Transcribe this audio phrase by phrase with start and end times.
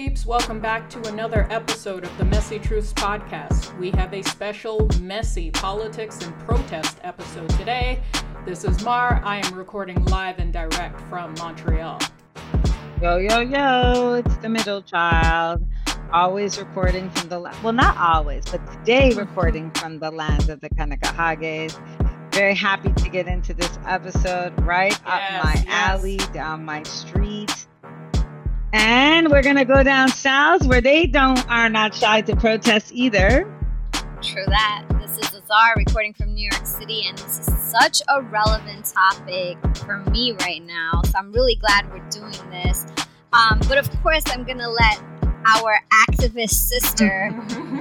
[0.00, 0.24] peeps?
[0.24, 3.78] Welcome back to another episode of the Messy Truths podcast.
[3.78, 8.00] We have a special messy politics and protest episode today.
[8.46, 9.20] This is Mar.
[9.22, 12.00] I am recording live and direct from Montreal.
[13.02, 15.66] Yo, yo, yo, it's the middle child.
[16.14, 20.62] Always reporting from the, la- well, not always, but today recording from the land of
[20.62, 21.78] the Kanakahages.
[22.32, 25.64] Very happy to get into this episode right Yes, up my yes.
[25.68, 27.29] alley, down my street.
[28.72, 32.92] And we're going to go down south where they don't, are not shy to protest
[32.94, 33.52] either.
[34.22, 34.84] True that.
[35.00, 39.58] This is Azar recording from New York City, and this is such a relevant topic
[39.78, 41.02] for me right now.
[41.06, 42.86] So I'm really glad we're doing this.
[43.32, 45.02] Um, but of course, I'm going to let
[45.46, 47.30] our activist sister,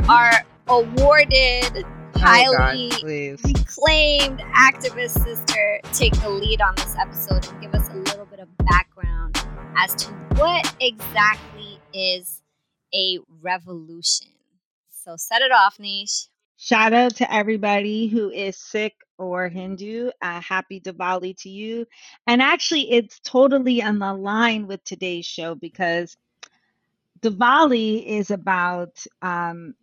[0.10, 0.32] our
[0.68, 2.58] awarded, Oh, highly
[2.90, 3.42] God, please.
[3.46, 8.40] reclaimed activist sister, take the lead on this episode and give us a little bit
[8.40, 8.90] of background
[9.82, 12.42] as to what exactly is
[12.94, 14.28] a revolution.
[14.90, 16.28] So set it off, Nish.
[16.58, 20.12] Shout out to everybody who is Sikh or Hindu.
[20.22, 21.86] Uh, happy Diwali to you.
[22.28, 26.18] And actually, it's totally on the line with today's show because
[27.22, 29.74] Diwali is about um,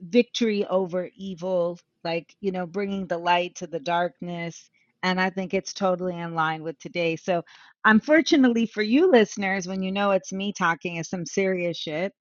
[0.00, 4.70] victory over evil, like, you know, bringing the light to the darkness.
[5.02, 7.16] And I think it's totally in line with today.
[7.16, 7.44] So,
[7.84, 12.12] unfortunately for you listeners, when you know it's me talking, is some serious shit.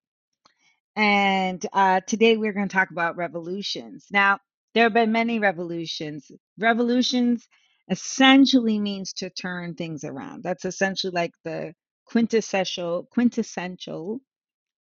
[0.98, 4.08] And uh, today we're going to talk about revolutions.
[4.12, 4.40] Now,
[4.76, 6.32] there have been many revolutions.
[6.60, 7.48] Revolutions
[7.90, 10.44] essentially means to turn things around.
[10.44, 11.74] That's essentially like the
[12.08, 14.22] quintessential, quintessential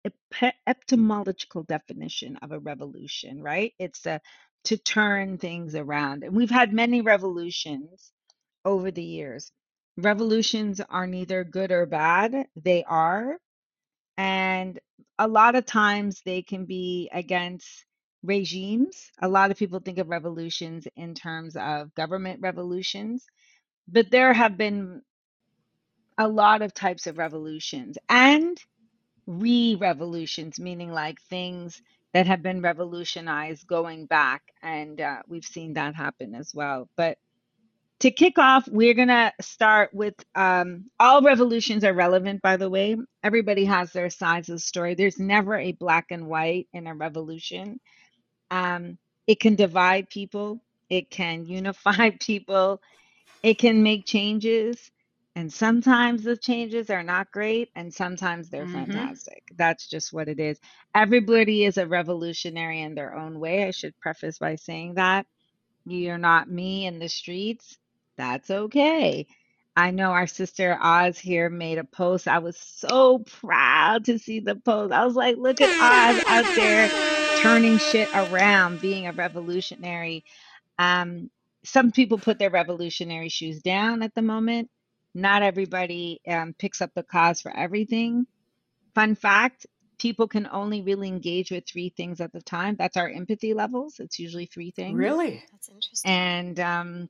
[0.06, 3.72] ep- etymological definition of a revolution, right?
[3.78, 4.20] It's a,
[4.66, 6.24] to turn things around.
[6.24, 8.12] And we've had many revolutions
[8.64, 9.52] over the years.
[9.98, 13.38] Revolutions are neither good or bad, they are.
[14.16, 14.78] And
[15.18, 17.84] a lot of times they can be against
[18.22, 19.10] regimes.
[19.20, 23.26] A lot of people think of revolutions in terms of government revolutions,
[23.88, 25.02] but there have been
[26.18, 28.58] a lot of types of revolutions and
[29.26, 31.82] re revolutions, meaning like things
[32.14, 34.42] that have been revolutionized going back.
[34.62, 36.88] And uh, we've seen that happen as well.
[36.96, 37.18] But
[38.00, 42.70] to kick off, we're going to start with um, all revolutions are relevant, by the
[42.70, 42.96] way.
[43.24, 44.94] Everybody has their sides of the story.
[44.94, 47.80] There's never a black and white in a revolution.
[48.50, 52.80] Um, it can divide people, it can unify people,
[53.42, 54.90] it can make changes.
[55.36, 58.72] And sometimes the changes are not great, and sometimes they're Mhm.
[58.92, 59.44] fantastic.
[59.56, 60.60] That's just what it is.
[60.94, 63.64] Everybody is a revolutionary in their own way.
[63.64, 65.26] I should preface by saying that.
[65.86, 67.78] You're not me in the streets.
[68.18, 69.26] That's okay.
[69.76, 72.26] I know our sister Oz here made a post.
[72.26, 74.92] I was so proud to see the post.
[74.92, 76.90] I was like, look at Oz out there
[77.40, 80.24] turning shit around, being a revolutionary.
[80.80, 81.30] Um,
[81.64, 84.68] some people put their revolutionary shoes down at the moment.
[85.14, 88.26] Not everybody um, picks up the cause for everything.
[88.94, 89.66] Fun fact
[89.98, 92.76] people can only really engage with three things at the time.
[92.76, 94.00] That's our empathy levels.
[94.00, 94.98] It's usually three things.
[94.98, 95.44] Really?
[95.52, 96.10] That's interesting.
[96.10, 97.08] And um,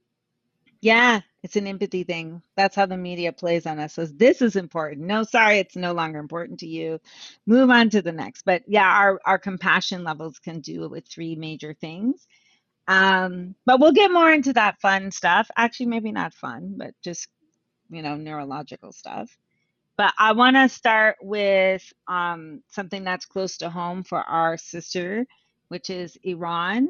[0.81, 2.43] yeah, it's an empathy thing.
[2.57, 3.95] That's how the media plays on us.
[3.95, 5.07] Says this is important.
[5.07, 7.01] No, sorry, it's no longer important to you.
[7.47, 8.45] Move on to the next.
[8.45, 12.27] But yeah, our, our compassion levels can do it with three major things.
[12.87, 15.51] Um, but we'll get more into that fun stuff.
[15.57, 17.29] Actually, maybe not fun, but just,
[17.91, 19.37] you know, neurological stuff.
[19.97, 25.27] But I want to start with um, something that's close to home for our sister,
[25.69, 26.89] which is Iran.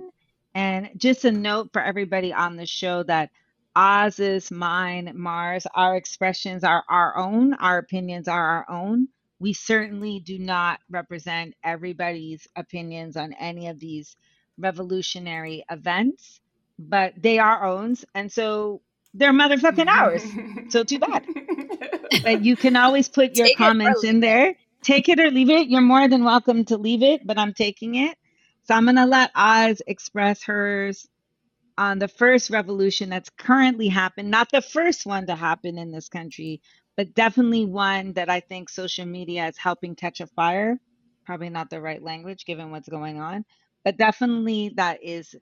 [0.55, 3.31] And just a note for everybody on the show that
[3.77, 9.09] Oz's, mine, Mars, our expressions are our own, our opinions are our own.
[9.41, 14.17] We certainly do not represent everybody's opinions on any of these
[14.59, 16.41] revolutionary events,
[16.79, 17.97] but they are own.
[18.15, 18.83] And so
[19.15, 20.23] they're motherfucking ours.
[20.71, 21.25] So too bad.
[22.23, 24.57] But you can always put your Take comments in there.
[24.83, 25.69] Take it or leave it.
[25.69, 28.17] You're more than welcome to leave it, but I'm taking it.
[28.65, 31.09] So I'm going to let Oz express hers
[31.79, 36.09] on the first revolution that's currently happened, not the first one to happen in this
[36.09, 36.61] country,
[36.97, 40.79] but definitely one that I think social media is helping catch a fire.
[41.25, 43.45] Probably not the right language given what's going on,
[43.85, 45.37] but definitely that is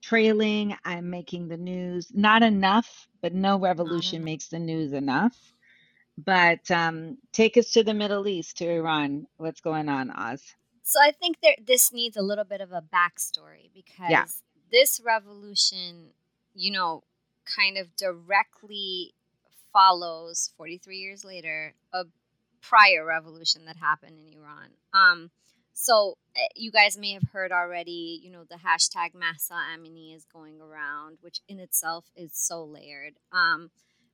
[0.00, 2.10] trailing and making the news.
[2.14, 4.24] Not enough, but no revolution enough.
[4.24, 5.36] makes the news enough.
[6.16, 9.26] But um, take us to the Middle East, to Iran.
[9.36, 10.42] What's going on, Oz?
[10.82, 16.10] So I think there, this needs a little bit of a backstory because this revolution,
[16.54, 17.02] you know,
[17.44, 19.14] kind of directly
[19.72, 22.04] follows 43 years later a
[22.60, 24.70] prior revolution that happened in Iran.
[24.92, 25.30] Um,
[25.72, 30.26] so eh, you guys may have heard already, you know, the hashtag Mahsa Amini is
[30.30, 33.14] going around, which in itself is so layered.
[33.32, 33.70] Um,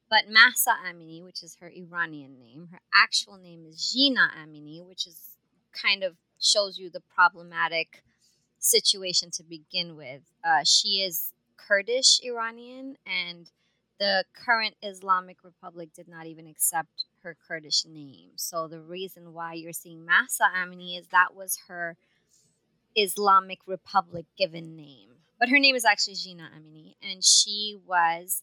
[0.09, 5.07] but Mahsa Amini, which is her Iranian name, her actual name is Jina Amini, which
[5.07, 5.37] is
[5.73, 8.05] kind of shows you the problematic
[8.67, 10.23] situation to begin with.
[10.45, 13.51] Uh, she is Kurdish Iranian, and
[13.99, 18.31] the current Islamic Republic did not even accept her Kurdish name.
[18.37, 21.97] So the reason why you're seeing Mahsa Amini is that was her
[22.95, 25.11] Islamic Republic given name.
[25.39, 28.43] But her name is actually Jina Amini, and she was,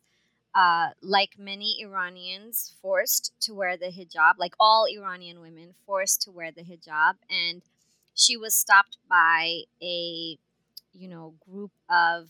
[0.54, 6.32] uh, like many Iranians, forced to wear the hijab, like all Iranian women, forced to
[6.32, 7.14] wear the hijab.
[7.30, 7.64] And
[8.14, 10.38] she was stopped by a,
[10.94, 12.30] you know, group of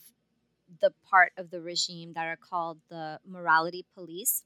[0.82, 4.44] the part of the regime that are called the morality police.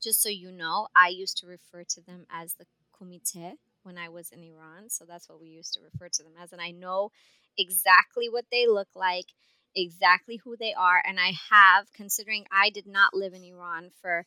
[0.00, 2.66] Just so you know, I used to refer to them as the
[2.98, 4.88] Komiteh when I was in Iran.
[4.88, 6.52] So that's what we used to refer to them as.
[6.52, 7.10] And I know
[7.58, 9.26] exactly what they look like,
[9.74, 11.02] exactly who they are.
[11.06, 14.24] And I have, considering I did not live in Iran for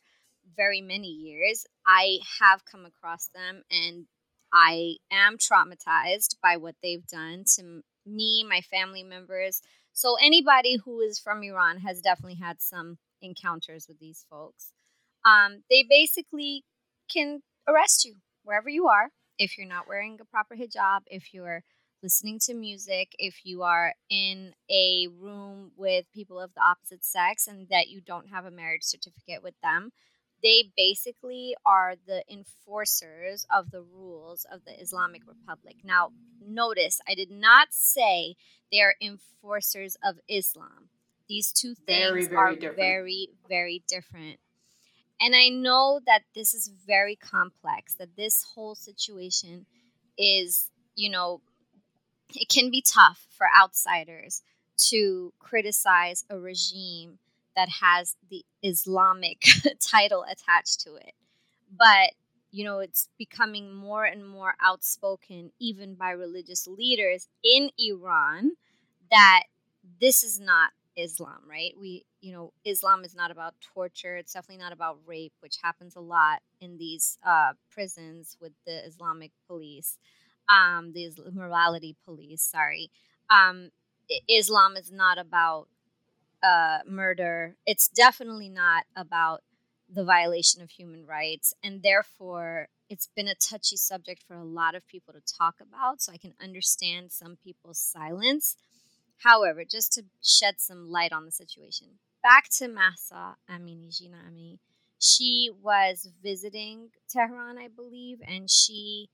[0.56, 4.06] very many years, I have come across them and
[4.54, 9.60] I am traumatized by what they've done to me, my family members,
[9.92, 14.72] so anybody who is from Iran has definitely had some encounters with these folks.
[15.24, 16.64] Um, they basically
[17.10, 21.62] can arrest you wherever you are if you're not wearing a proper hijab, if you're
[22.02, 27.46] listening to music, if you are in a room with people of the opposite sex
[27.46, 29.90] and that you don't have a marriage certificate with them.
[30.44, 35.76] They basically are the enforcers of the rules of the Islamic Republic.
[35.82, 36.10] Now,
[36.46, 38.36] notice I did not say
[38.70, 40.90] they are enforcers of Islam.
[41.30, 42.76] These two things very, very are different.
[42.76, 44.38] very, very different.
[45.18, 49.64] And I know that this is very complex, that this whole situation
[50.18, 51.40] is, you know,
[52.34, 54.42] it can be tough for outsiders
[54.90, 57.18] to criticize a regime
[57.56, 59.42] that has the Islamic
[59.80, 61.12] title attached to it.
[61.76, 62.12] But,
[62.50, 68.52] you know, it's becoming more and more outspoken, even by religious leaders in Iran,
[69.10, 69.44] that
[70.00, 71.72] this is not Islam, right?
[71.78, 74.16] We, you know, Islam is not about torture.
[74.16, 78.84] It's definitely not about rape, which happens a lot in these uh, prisons with the
[78.86, 79.98] Islamic police,
[80.48, 82.42] um, the morality police.
[82.42, 82.90] Sorry,
[83.30, 83.70] um,
[84.28, 85.68] Islam is not about
[86.44, 87.56] uh, murder.
[87.66, 89.42] It's definitely not about
[89.92, 94.74] the violation of human rights, and therefore, it's been a touchy subject for a lot
[94.74, 96.02] of people to talk about.
[96.02, 98.56] So I can understand some people's silence
[99.18, 104.58] However, just to shed some light on the situation, back to Mahsa Amini, Amini.
[104.98, 109.08] She was visiting Tehran, I believe, and she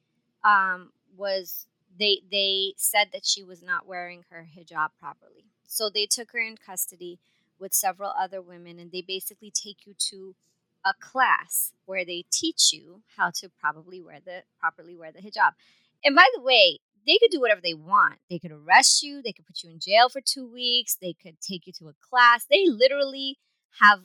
[0.45, 1.67] um, was.
[1.99, 6.41] They they said that she was not wearing her hijab properly, so they took her
[6.41, 7.19] in custody
[7.59, 10.35] with several other women, and they basically take you to
[10.85, 15.53] a class where they teach you how to probably wear the properly wear the hijab.
[16.05, 18.17] And by the way, they could do whatever they want.
[18.29, 21.41] They could arrest you, they could put you in jail for two weeks, they could
[21.41, 22.47] take you to a class.
[22.51, 23.39] They literally
[23.81, 24.01] have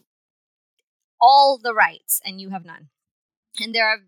[1.20, 2.90] all the rights and you have none.
[3.60, 4.00] And there are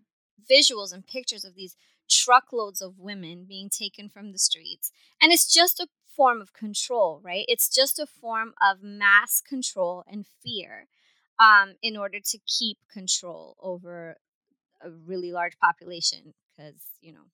[0.50, 1.74] visuals and pictures of these
[2.08, 4.90] truckloads of women being taken from the streets.
[5.20, 5.88] And it's just a
[6.18, 7.44] form of control, right?
[7.46, 10.88] It's just a form of mass control and fear
[11.38, 14.16] um, in order to keep control over
[14.82, 17.30] a really large population because, you know,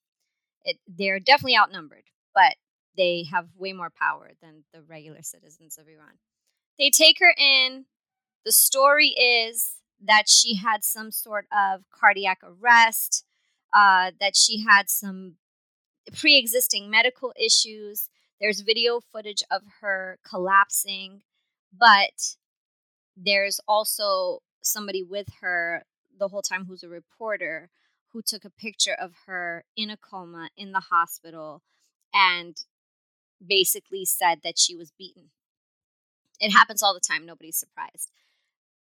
[0.64, 2.56] it, they're definitely outnumbered, but
[2.96, 6.18] they have way more power than the regular citizens of Iran.
[6.78, 7.86] They take her in.
[8.44, 13.24] The story is that she had some sort of cardiac arrest,
[13.72, 15.36] uh, that she had some
[16.14, 18.10] pre existing medical issues.
[18.40, 21.22] There's video footage of her collapsing,
[21.76, 22.36] but
[23.16, 25.84] there's also somebody with her
[26.18, 27.70] the whole time who's a reporter
[28.12, 31.62] who took a picture of her in a coma in the hospital
[32.12, 32.56] and
[33.44, 35.30] basically said that she was beaten.
[36.40, 38.10] It happens all the time, nobody's surprised.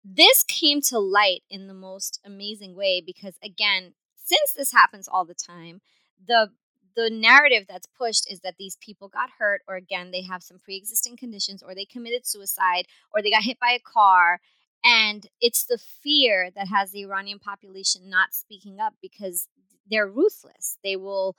[0.05, 5.25] This came to light in the most amazing way because again, since this happens all
[5.25, 5.81] the time,
[6.25, 6.51] the
[6.97, 10.59] the narrative that's pushed is that these people got hurt or again they have some
[10.59, 14.41] pre-existing conditions or they committed suicide or they got hit by a car
[14.85, 19.49] and it's the fear that has the Iranian population not speaking up because
[19.91, 20.79] they're ruthless.
[20.85, 21.37] They will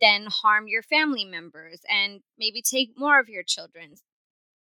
[0.00, 3.94] then harm your family members and maybe take more of your children.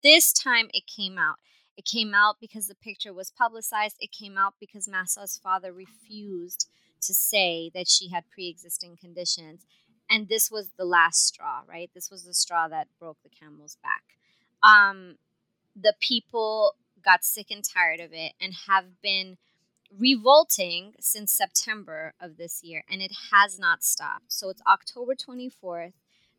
[0.02, 1.36] This time it came out.
[1.76, 3.96] It came out because the picture was publicized.
[4.00, 6.68] It came out because Mahsa's father refused
[7.02, 9.66] to say that she had pre-existing conditions
[10.08, 13.76] and this was the last straw right this was the straw that broke the camel's
[13.82, 14.02] back
[14.62, 15.16] um,
[15.80, 19.36] the people got sick and tired of it and have been
[19.96, 24.32] revolting since September of this year, and it has not stopped.
[24.32, 25.92] So it's October 24th.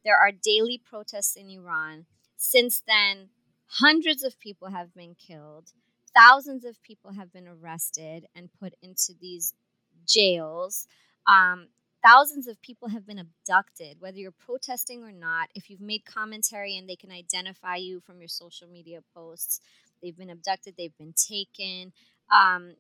[0.03, 2.05] There are daily protests in Iran.
[2.35, 3.29] Since then,
[3.67, 5.71] hundreds of people have been killed,
[6.15, 9.53] thousands of people have been arrested and put into these
[10.05, 10.87] jails.
[11.25, 11.67] Um,
[12.03, 15.49] thousands of people have been abducted, whether you're protesting or not.
[15.55, 19.61] If you've made commentary and they can identify you from your social media posts,
[20.01, 21.93] they've been abducted, they've been taken.
[22.31, 22.75] Um,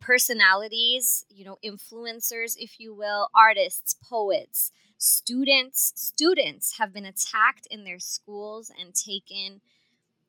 [0.00, 7.84] personalities, you know, influencers, if you will, artists, poets, students, students have been attacked in
[7.84, 9.60] their schools and taken.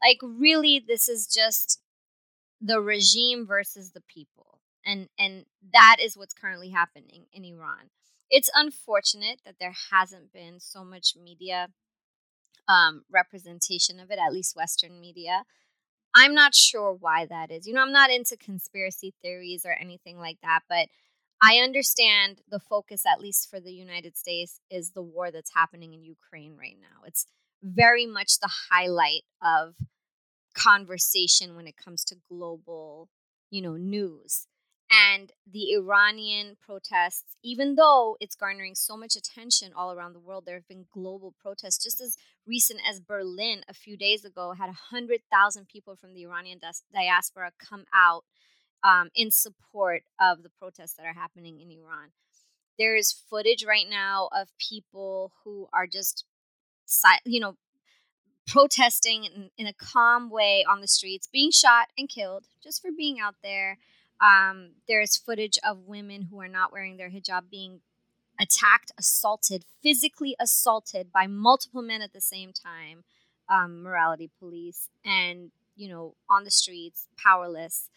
[0.02, 1.82] Like, really, this is just
[2.62, 4.60] the regime versus the people.
[4.86, 7.90] And, and that is what's currently happening in Iran.
[8.30, 11.70] It's unfortunate that there hasn't been so much media
[12.68, 15.44] um, representation of it, at least Western media.
[16.16, 17.68] I'm not sure why that is.
[17.68, 20.88] You know, I'm not into conspiracy theories or anything like that, but
[21.42, 25.94] I understand the focus, at least for the United States, is the war that's happening
[25.94, 27.04] in Ukraine right now.
[27.06, 27.26] It's
[27.64, 29.76] very much the highlight of
[30.54, 33.10] conversation when it comes to global,
[33.50, 34.48] you know, news.
[34.92, 40.46] And the Iranian protests, even though it's garnering so much attention all around the world,
[40.46, 41.84] there have been global protests.
[41.84, 42.18] Just as
[42.48, 46.60] recent as Berlin a few days ago had 100,000 people from the Iranian
[46.92, 48.26] diaspora come out
[48.84, 52.10] um, in support of the protests that are happening in Iran.
[52.80, 56.26] There is footage right now of people who are just,
[57.26, 57.58] you know,
[58.48, 62.90] protesting in, in a calm way on the streets, being shot and killed just for
[62.96, 63.78] being out there.
[64.22, 67.82] Um, there's footage of women who are not wearing their hijab being
[68.40, 73.04] attacked, assaulted, physically assaulted by multiple men at the same time,
[73.50, 77.90] um, morality police, and, you know, on the streets, powerless.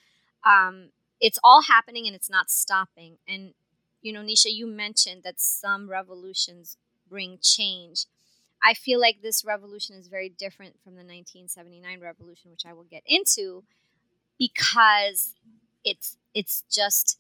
[0.45, 3.19] Um, it's all happening and it's not stopping.
[3.29, 3.55] And,
[4.03, 6.77] you know, Nisha, you mentioned that some revolutions
[7.09, 8.07] bring change.
[8.65, 12.85] I feel like this revolution is very different from the 1979 revolution, which I will
[12.85, 13.65] get into,
[14.39, 15.35] because
[15.85, 17.19] it's it's just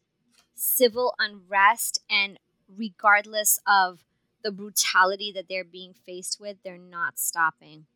[0.54, 2.38] civil unrest and
[2.76, 4.04] regardless of
[4.42, 7.87] the brutality that they're being faced with they're not stopping.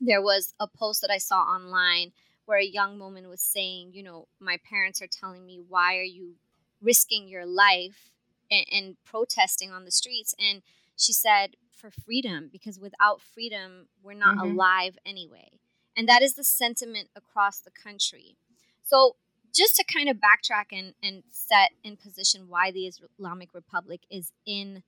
[0.00, 2.12] There was a post that i saw online
[2.46, 6.02] where a young woman was saying you know my parents are telling me why are
[6.02, 6.34] you
[6.80, 8.10] risking your life
[8.50, 10.34] and, and protesting on the streets?
[10.38, 10.62] And
[10.96, 14.52] she said for freedom because without freedom we're not mm-hmm.
[14.52, 15.58] alive anyway.
[15.96, 18.36] And that is the sentiment across the country.
[18.82, 19.16] So
[19.54, 24.32] just to kind of backtrack and, and set in position why the Islamic Republic is
[24.44, 24.82] in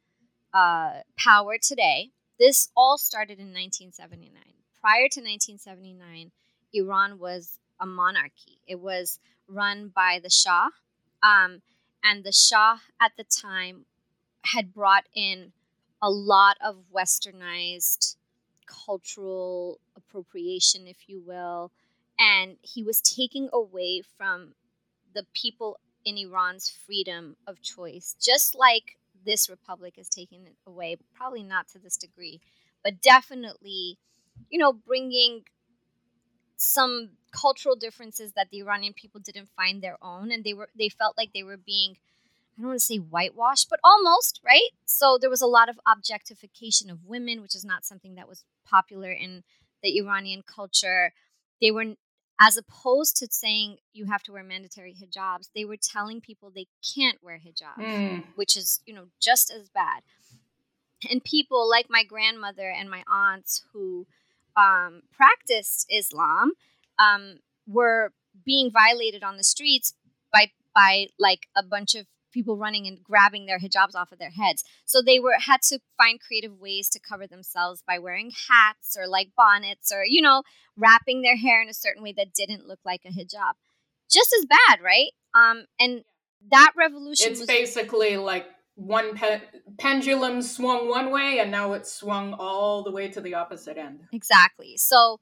[0.52, 4.32] uh, power today, this all started in 1979.
[4.80, 6.32] Prior to 1979,
[6.73, 8.61] Iran was a monarchy.
[8.66, 9.18] It was
[9.49, 10.68] run by the Shah,
[11.23, 11.62] um,
[12.02, 13.87] and the Shah at the time
[14.44, 15.52] had brought in
[16.02, 18.16] a lot of westernized
[18.66, 21.73] cultural appropriation, if you will,
[22.18, 24.54] and he was taking away from
[25.14, 30.96] the people in Iran's freedom of choice, just like this republic is taking it away,
[31.14, 32.40] probably not to this degree,
[32.85, 33.99] but definitely,
[34.49, 35.42] you know, bringing
[36.56, 40.88] some cultural differences that the Iranian people didn't find their own and they were they
[40.88, 41.96] felt like they were being
[42.56, 44.70] I don't want to say whitewashed, but almost, right?
[44.87, 48.44] So there was a lot of objectification of women, which is not something that was
[48.64, 49.44] popular in
[49.82, 51.12] the Iranian culture.
[51.61, 51.96] They were
[52.40, 56.66] as opposed to saying you have to wear mandatory hijabs they were telling people they
[56.95, 58.25] can't wear hijabs mm.
[58.35, 60.02] which is you know just as bad
[61.11, 64.07] and people like my grandmother and my aunts who
[64.57, 66.52] um, practiced islam
[66.99, 68.12] um, were
[68.45, 69.95] being violated on the streets
[70.33, 74.31] by by like a bunch of people running and grabbing their hijabs off of their
[74.31, 74.62] heads.
[74.85, 79.09] So they were had to find creative ways to cover themselves by wearing hats or
[79.09, 80.43] like bonnets or you know
[80.76, 83.55] wrapping their hair in a certain way that didn't look like a hijab.
[84.11, 85.11] Just as bad, right?
[85.35, 86.05] Um, and
[86.50, 87.33] that revolution.
[87.33, 89.40] It's was- basically like one pe-
[89.78, 94.00] pendulum swung one way and now it's swung all the way to the opposite end.
[94.12, 94.76] Exactly.
[94.76, 95.19] So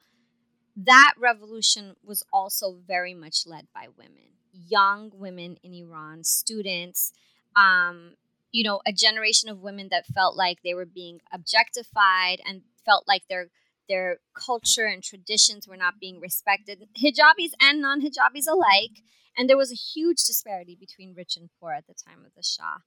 [0.77, 7.13] that revolution was also very much led by women young women in Iran, students,
[7.57, 8.15] um,
[8.53, 13.05] you know, a generation of women that felt like they were being objectified and felt
[13.09, 13.49] like their
[13.89, 19.03] their culture and traditions were not being respected, hijabis and non-hijabis alike.
[19.37, 22.43] And there was a huge disparity between rich and poor at the time of the
[22.43, 22.79] Shah.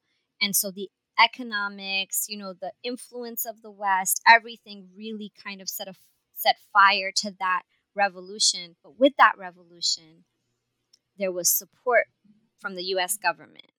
[0.41, 5.69] And so the economics, you know, the influence of the West, everything really kind of
[5.69, 5.93] set a
[6.33, 7.63] set fire to that
[7.95, 8.75] revolution.
[8.83, 10.23] But with that revolution,
[11.17, 12.07] there was support
[12.59, 13.71] from the US government.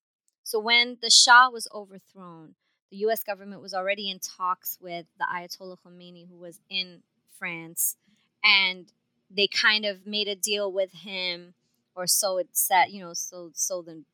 [0.42, 2.54] So when the Shah was overthrown,
[2.90, 7.02] the US government was already in talks with the Ayatollah Khomeini, who was in
[7.38, 7.96] France,
[8.42, 8.92] and
[9.30, 11.54] they kind of made a deal with him,
[11.94, 14.04] or so it said, you know, so so the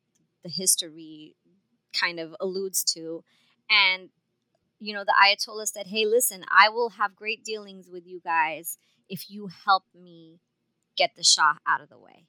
[0.43, 1.35] the history
[1.99, 3.23] kind of alludes to.
[3.69, 4.09] And,
[4.79, 8.77] you know, the Ayatollah said, hey, listen, I will have great dealings with you guys
[9.09, 10.39] if you help me
[10.95, 12.25] get the Shah out of the way.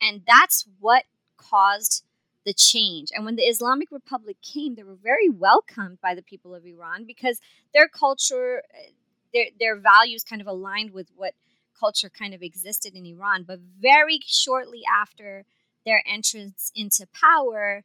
[0.00, 1.04] And that's what
[1.36, 2.04] caused
[2.44, 3.08] the change.
[3.14, 7.04] And when the Islamic Republic came, they were very welcomed by the people of Iran
[7.06, 7.40] because
[7.74, 8.90] their culture, eh,
[9.32, 11.34] their, their values kind of aligned with what
[11.78, 13.44] culture kind of existed in Iran.
[13.46, 15.44] But very shortly after
[15.84, 17.84] their entrance into power,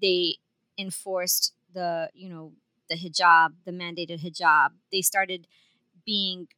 [0.00, 0.36] they
[0.78, 2.52] enforced the you know
[2.88, 5.46] the hijab the mandated hijab they started
[6.04, 6.48] being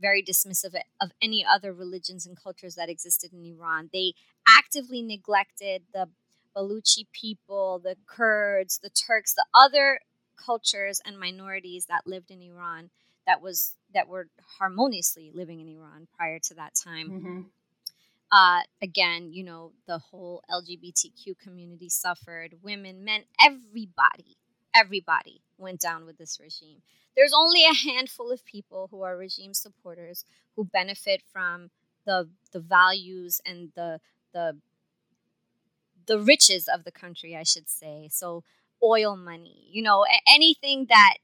[0.00, 3.90] very dismissive of any other religions and cultures that existed in Iran.
[3.92, 4.14] They
[4.56, 6.08] actively neglected the
[6.56, 10.00] Baluchi people, the Kurds, the Turks, the other
[10.36, 12.90] cultures and minorities that lived in Iran
[13.26, 14.28] that was that were
[14.58, 17.10] harmoniously living in Iran prior to that time.
[17.10, 17.40] Mm-hmm.
[18.30, 24.36] Uh, again, you know, the whole LGBTQ community suffered, women, men, everybody,
[24.74, 26.82] everybody went down with this regime.
[27.16, 30.24] There's only a handful of people who are regime supporters
[30.56, 31.70] who benefit from
[32.06, 34.00] the the values and the
[34.38, 34.56] the
[36.06, 38.08] the riches of the country, I should say.
[38.10, 38.42] So
[38.82, 41.16] oil money, you know, anything that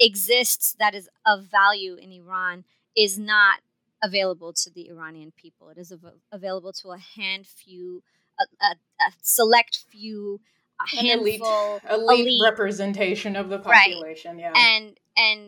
[0.00, 2.64] exists that is of value in Iran
[2.96, 3.60] is not
[4.02, 5.68] available to the Iranian people.
[5.68, 8.02] It is av- available to a hand few,
[8.40, 8.70] a, a,
[9.06, 10.40] a select few,
[10.80, 14.36] a An handful, elite, elite, elite, representation of the population.
[14.36, 14.40] Right.
[14.40, 15.40] Yeah, and and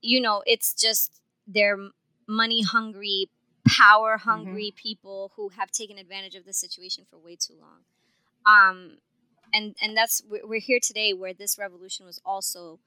[0.00, 1.78] you know, it's just they're
[2.26, 3.28] money hungry,
[3.68, 4.82] power hungry mm-hmm.
[4.82, 7.82] people who have taken advantage of the situation for way too long.
[8.44, 8.98] Um,
[9.52, 12.80] and and that's we're here today where this revolution was also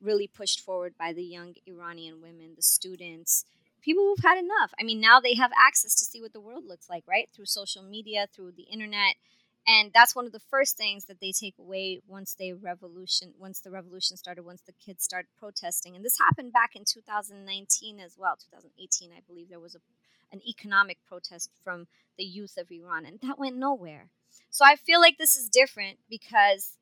[0.00, 3.44] really pushed forward by the young Iranian women, the students,
[3.80, 4.72] people who've had enough.
[4.80, 7.28] I mean, now they have access to see what the world looks like, right?
[7.34, 9.16] Through social media, through the internet.
[9.66, 13.60] And that's one of the first things that they take away once they revolution, once
[13.60, 15.94] the revolution started, once the kids started protesting.
[15.94, 19.80] And this happened back in 2019 as well, 2018, I believe there was a,
[20.32, 24.10] an economic protest from the youth of Iran, and that went nowhere.
[24.50, 26.76] So I feel like this is different because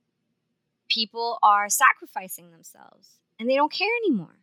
[0.88, 4.38] people are sacrificing themselves and they don't care anymore.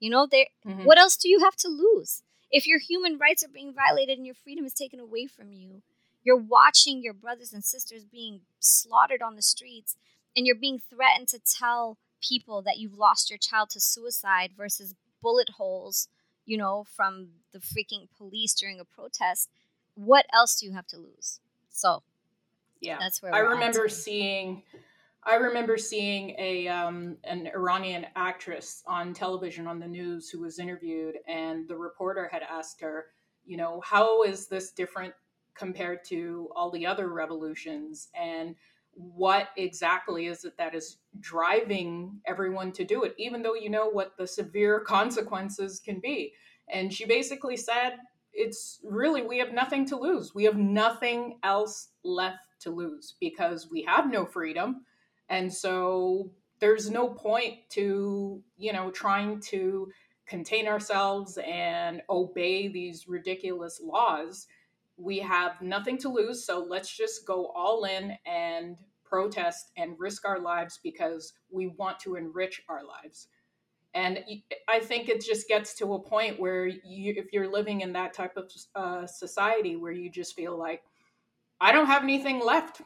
[0.00, 0.84] You know, they mm-hmm.
[0.84, 2.22] what else do you have to lose?
[2.50, 5.82] If your human rights are being violated and your freedom is taken away from you,
[6.24, 9.96] you're watching your brothers and sisters being slaughtered on the streets
[10.36, 14.94] and you're being threatened to tell people that you've lost your child to suicide versus
[15.20, 16.08] bullet holes,
[16.44, 19.50] you know, from the freaking police during a protest.
[19.94, 21.40] What else do you have to lose?
[21.70, 22.02] So,
[22.80, 24.62] yeah, that's where I remember seeing
[25.24, 30.58] I remember seeing a um, an Iranian actress on television on the news who was
[30.58, 33.06] interviewed, and the reporter had asked her,
[33.46, 35.14] you know, how is this different
[35.54, 38.56] compared to all the other revolutions, and
[38.94, 43.88] what exactly is it that is driving everyone to do it, even though you know
[43.88, 46.32] what the severe consequences can be?
[46.68, 47.96] And she basically said,
[48.32, 50.34] it's really we have nothing to lose.
[50.34, 54.84] We have nothing else left to lose because we have no freedom
[55.32, 59.90] and so there's no point to, you know, trying to
[60.26, 64.46] contain ourselves and obey these ridiculous laws.
[64.96, 70.26] We have nothing to lose, so let's just go all in and protest and risk
[70.26, 73.28] our lives because we want to enrich our lives.
[73.94, 74.20] And
[74.68, 78.14] I think it just gets to a point where you, if you're living in that
[78.14, 80.82] type of uh, society where you just feel like,
[81.60, 82.80] I don't have anything left,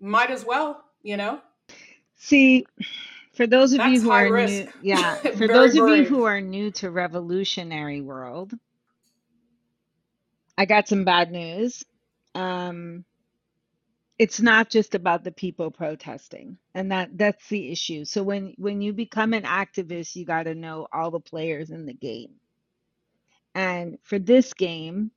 [0.00, 1.40] might as well, you know?
[2.16, 2.66] See,
[3.34, 4.52] for those of you who are risk.
[4.52, 8.54] new, yeah, for those of you who are new to revolutionary world,
[10.58, 11.84] I got some bad news.
[12.34, 13.04] Um,
[14.18, 18.04] it's not just about the people protesting, and that that's the issue.
[18.04, 21.86] So when when you become an activist, you got to know all the players in
[21.86, 22.34] the game.
[23.54, 25.10] And for this game,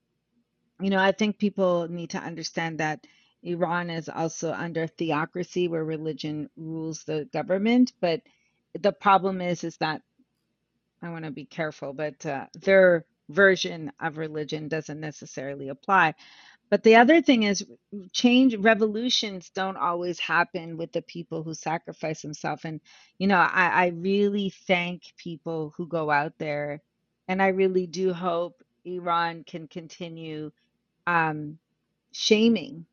[0.82, 3.06] you know, I think people need to understand that
[3.44, 8.22] Iran is also under theocracy where religion rules the government, but
[8.80, 10.02] the problem is is that
[11.02, 16.16] I want to be careful, but uh, their version of religion doesn't necessarily apply.
[16.70, 17.66] But the other thing is,
[18.14, 22.64] change revolutions don't always happen with the people who sacrifice themselves.
[22.64, 22.80] And,
[23.18, 26.82] you know, I, I really thank people who go out there.
[27.28, 30.52] And I really do hope Iran can continue
[31.08, 31.58] um,
[32.12, 32.86] shaming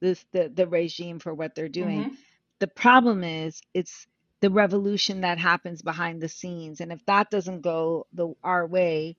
[0.00, 2.04] this the, the regime for what they're doing.
[2.04, 2.14] Mm-hmm.
[2.58, 4.06] The problem is it's
[4.40, 6.80] the revolution that happens behind the scenes.
[6.80, 9.16] And if that doesn't go the our way,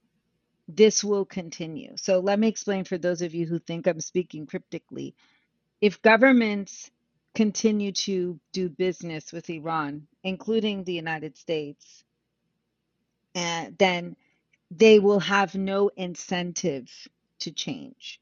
[0.67, 1.93] this will continue.
[1.97, 5.15] So let me explain for those of you who think I'm speaking cryptically.
[5.81, 6.89] If governments
[7.35, 12.03] continue to do business with Iran, including the United States,
[13.35, 14.15] and then
[14.71, 16.89] they will have no incentive
[17.39, 18.19] to change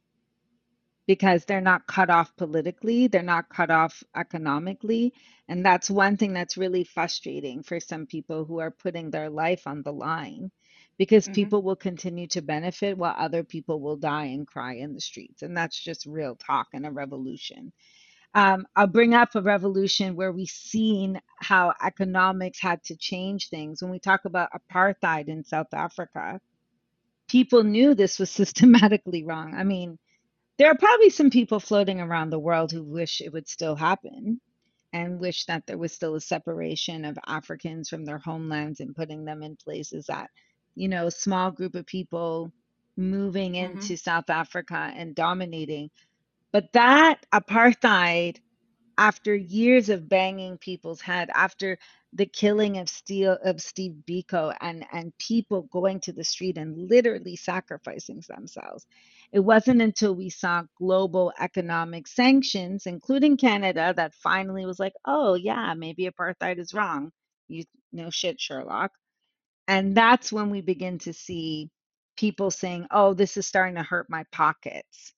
[1.07, 5.13] because they're not cut off politically, they're not cut off economically.
[5.47, 9.67] And that's one thing that's really frustrating for some people who are putting their life
[9.67, 10.51] on the line
[10.97, 11.33] because Mm-hmm.
[11.33, 15.41] people will continue to benefit while other people will die and cry in the streets.
[15.43, 17.73] And that's just real talk and a revolution.
[18.35, 23.81] Um, I'll bring up a revolution where we've seen how economics had to change things.
[23.81, 26.39] When we talk about apartheid in South Africa,
[27.29, 29.55] people knew this was systematically wrong.
[29.55, 29.99] I mean,
[30.59, 34.41] there are probably some people floating around the world who wish it would still happen
[34.93, 39.25] and wish that there was still a separation of Africans from their homelands and putting
[39.25, 40.29] them in places that,
[40.75, 42.51] you know, a small group of people
[42.97, 43.87] moving Mm-hmm.
[43.87, 45.91] into South Africa and dominating.
[46.53, 48.37] But that apartheid
[48.97, 51.79] after years of banging people's head, after
[52.13, 56.89] the killing of Steel of Steve Biko and and people going to the street and
[56.89, 58.87] literally sacrificing themselves.
[59.33, 65.35] It wasn't until we saw global economic sanctions, including Canada, that finally was like, oh
[65.35, 67.11] yeah, maybe apartheid is wrong.
[67.49, 68.93] You know shit, Sherlock.
[69.67, 71.69] And that's when we begin to see
[72.17, 75.11] people saying, oh, this is starting to hurt my pockets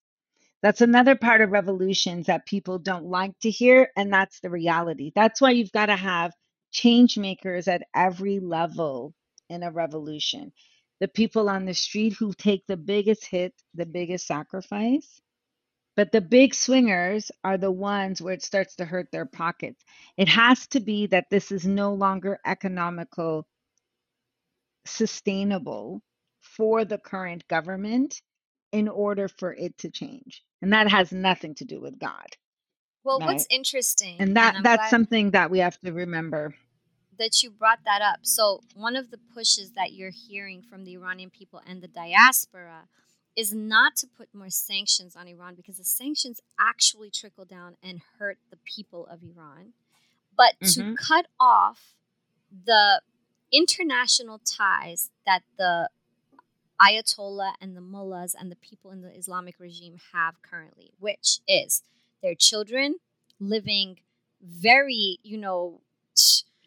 [0.63, 5.13] that's another part of revolutions that people don't like to hear, and that's the reality.
[5.15, 6.34] That's why you've got to have
[6.73, 9.15] change makers at every level
[9.49, 10.53] in a revolution.
[11.01, 15.21] The people on the street who take the biggest hit, the biggest sacrifice,
[15.95, 19.84] but the big swingers are the ones where it starts to hurt their pockets.
[20.17, 23.47] It has to be that this is no longer economical
[24.86, 26.02] sustainable
[26.41, 28.21] for the current government
[28.71, 30.43] in order for it to change.
[30.62, 32.28] And that has nothing to do with God,
[33.04, 33.21] Well, right?
[33.21, 36.56] what's interesting, And and that I'm that's something that we have to remember.
[37.17, 38.19] that you brought that up.
[38.24, 42.88] So, one of the pushes that you're hearing from the Iranian people and the diaspora
[43.36, 48.02] is not to put more sanctions on Iran because the sanctions actually trickle down and
[48.19, 49.74] hurt the people of Iran,
[50.38, 51.95] but to hmm cut off
[52.65, 53.02] the
[53.55, 55.89] international ties that the
[56.81, 61.81] Ayatollah and the mullahs and the people in the Islamic regime have currently, which is
[62.21, 62.95] their children
[63.39, 63.99] living
[64.41, 65.81] very, you know,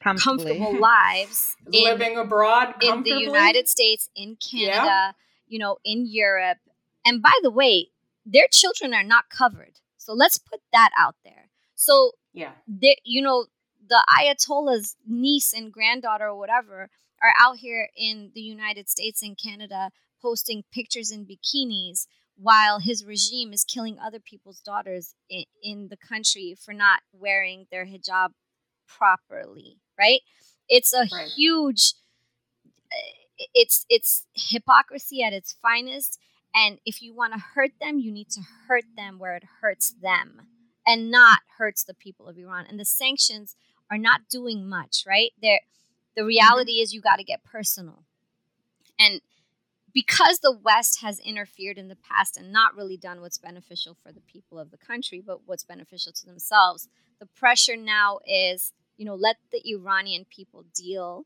[0.00, 0.44] Comfortably.
[0.58, 3.10] comfortable lives in Living abroad in the.
[3.10, 4.76] United States, in Yeah.
[4.80, 5.14] Canada,
[5.48, 6.58] you know, in Europe.
[7.04, 7.88] And by the way,
[8.24, 9.80] their children are not covered.
[9.96, 11.50] So let's put that out there.
[11.74, 12.52] So Yeah.
[12.66, 13.46] they, you know,
[13.88, 16.90] the Ayatollah's niece and granddaughter or whatever
[17.22, 23.04] are out here in the United States and Canada posting pictures in bikinis while his
[23.04, 28.30] regime is killing other people's daughters in, in the country for not wearing their hijab
[28.86, 30.20] properly, right?
[30.68, 31.28] It's a Right.
[31.36, 31.94] huge
[32.92, 36.18] uh, it's it's hypocrisy at its finest
[36.54, 39.94] and if you want to hurt them you need to hurt them where it hurts
[40.02, 40.48] them
[40.86, 43.54] and not hurts the people of Iran and the sanctions
[43.90, 45.30] are not doing much right?
[45.40, 45.60] There
[46.16, 48.02] the reality is you got to get personal.
[48.98, 49.20] And
[49.94, 54.12] because the west has interfered in the past and not really done what's beneficial for
[54.12, 56.88] the people of the country but what's beneficial to themselves
[57.20, 61.24] the pressure now is you know let the iranian people deal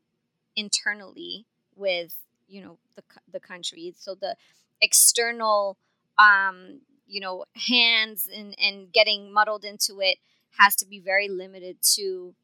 [0.55, 1.45] internally
[1.75, 2.15] with
[2.47, 3.93] you know the, the country.
[3.97, 4.35] So the
[4.81, 5.77] external
[6.17, 10.17] um you know hands and and getting muddled into it
[10.57, 12.35] has to be very limited to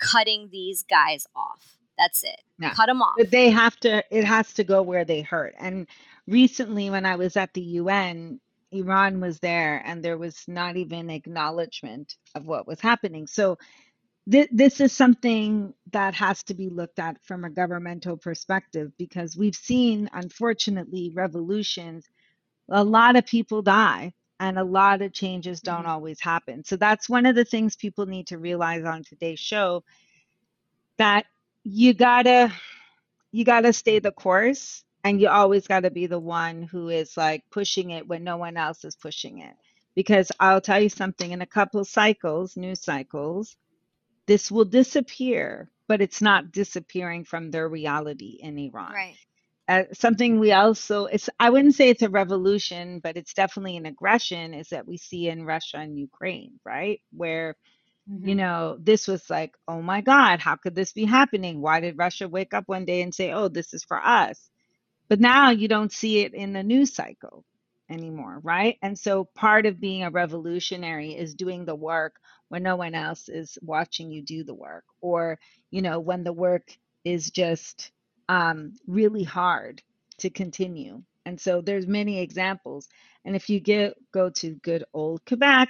[0.00, 2.76] cutting these guys off that's it Yeah.
[2.76, 5.54] cut them off But they have to, it has to go where they hurt.
[5.58, 5.88] And
[6.26, 8.40] recently, when I was at the UN,
[8.72, 13.26] Iran was there and there was not even acknowledgement of what was happening.
[13.28, 13.58] So,
[14.30, 19.36] th- this is something that has to be looked at from a governmental perspective because
[19.36, 22.06] we've seen, unfortunately, revolutions,
[22.70, 25.86] a lot of people die and a lot of changes don't Mhm.
[25.86, 26.64] always happen.
[26.64, 29.84] So, that's one of the things people need to realize on today's show
[30.98, 31.26] that
[31.64, 32.52] you gotta
[33.32, 36.88] you got to stay the course and you always got to be the one who
[36.88, 39.54] is like pushing it when no one else is pushing it
[39.94, 43.56] Because I'll tell you something in a couple cycles, new cycles,
[44.26, 48.96] this will disappear, but it's not disappearing from their reality in Iran.
[48.96, 49.18] Right.
[49.68, 53.86] Uh, something we also it's I wouldn't say it's a revolution, but it's definitely an
[53.86, 57.00] aggression is that we see in Russia and Ukraine, right?
[57.12, 57.56] Where
[58.22, 61.60] you hmm know, this was like, oh my God, how could this be happening?
[61.62, 64.50] Why did Russia wake up one day and say, oh, this is for us?
[65.08, 67.44] But now you don't see it in the news cycle
[67.90, 68.78] anymore, right?
[68.82, 72.16] And so part of being a revolutionary is doing the work
[72.48, 75.38] when no one else is watching you do the work, or,
[75.70, 76.68] you know, when the work
[77.04, 77.92] is just
[78.28, 79.82] um, really hard
[80.18, 81.02] to continue.
[81.24, 82.88] And so there's many examples.
[83.24, 85.68] And if you get go to good old Quebec,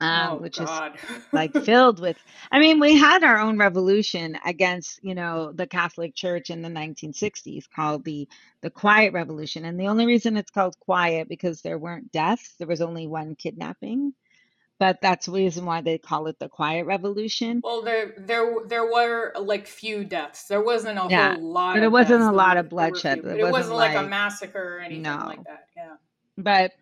[0.00, 0.70] um, Oh which is
[1.32, 2.16] like filled with
[2.52, 6.68] i mean we had our own revolution against you know the catholic church in the
[6.68, 8.28] 1960s called the
[8.60, 12.68] the quiet revolution and the only reason it's called quiet because there weren't deaths there
[12.68, 14.12] was only one kidnapping
[14.78, 18.84] but that's the reason why they call it the quiet revolution Well, there there there
[18.84, 20.44] were like few deaths.
[20.44, 23.30] There wasn't a yeah whole lot but it of wasn't a lot of bloodshed few,
[23.30, 25.66] it wasn't wasn't like a massacre or anything like that.
[25.76, 25.96] Yeah.
[26.36, 26.72] but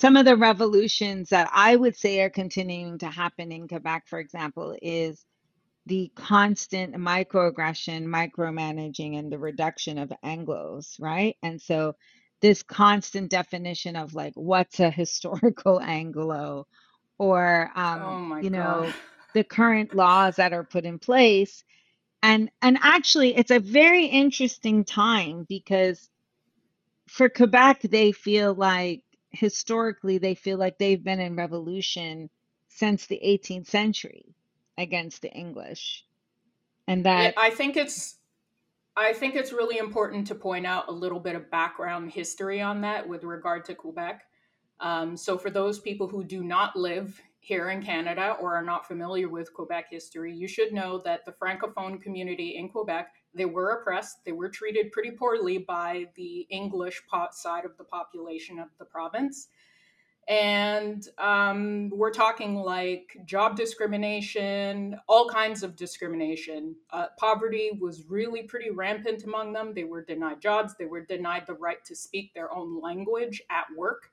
[0.00, 4.18] some of the revolutions that i would say are continuing to happen in quebec for
[4.18, 5.24] example is
[5.86, 11.36] the constant microaggression, micromanaging, and the reduction of Anglos, right?
[11.42, 11.94] And so
[12.42, 16.66] this constant definition of like what's a historical Anglo
[17.18, 18.86] or Oh um, my you God.
[18.86, 18.92] know,
[19.34, 21.64] the current laws that are put in place.
[22.22, 26.08] And and actually it's a very interesting time because
[27.08, 32.30] for Quebec, they feel like historically they feel like they've been in revolution
[32.68, 34.34] since the 18th century
[34.78, 36.04] against the English
[36.88, 38.16] and that I think it's
[38.96, 42.80] I think it's really important to point out a little bit of background history on
[42.80, 44.22] that with regard to Quebec.
[44.80, 48.86] Um, so, for those people who do not live here in Canada or are not
[48.86, 53.70] familiar with Quebec history, you should know that the Francophone community in Quebec they were
[53.70, 54.24] oppressed.
[54.24, 59.48] They were treated pretty poorly by the English side of the population of the province
[60.28, 66.76] and um, we're talking like job discrimination, all kinds of discrimination.
[66.90, 69.72] Uh, poverty was really pretty rampant among them.
[69.72, 73.64] They were denied jobs, they were denied the right to speak their own language at
[73.74, 74.10] work.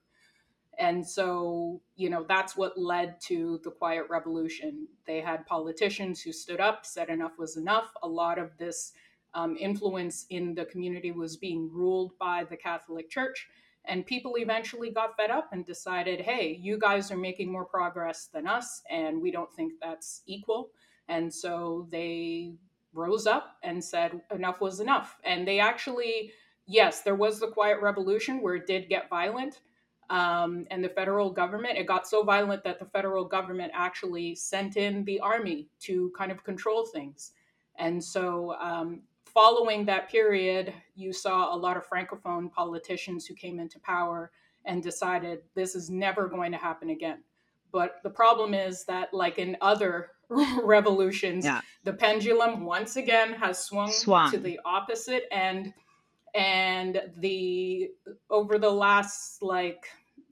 [0.78, 4.88] And so, you know, that's what led to the Quiet Revolution.
[5.06, 7.92] They had politicians who stood up, said enough was enough.
[8.04, 8.94] A lot of this
[9.34, 13.48] um, influence in the community was being ruled by the Catholic Church.
[13.86, 18.30] And people eventually got fed up and decided, hey, you guys are making more progress
[18.34, 20.72] than us, and we don't think that's equal.
[21.08, 22.56] And so they
[22.94, 25.18] rose up and said, enough was enough.
[25.24, 26.32] And they actually,
[26.66, 29.60] yes, there was the Quiet Revolution where it did get violent
[30.10, 31.78] um, and the federal government.
[31.78, 36.32] It got so violent that the federal government actually sent in the army to kind
[36.32, 37.32] of control things.
[37.78, 43.60] And so, um, following that period, you saw a lot of francophone politicians who came
[43.60, 44.32] into power
[44.64, 47.20] and decided this is never going to happen again.
[47.72, 50.12] But the problem is that, like in other
[50.64, 53.92] revolutions, yeah the pendulum once again has swung
[54.32, 55.72] to the opposite end
[56.36, 57.92] and the
[58.30, 59.88] over the last like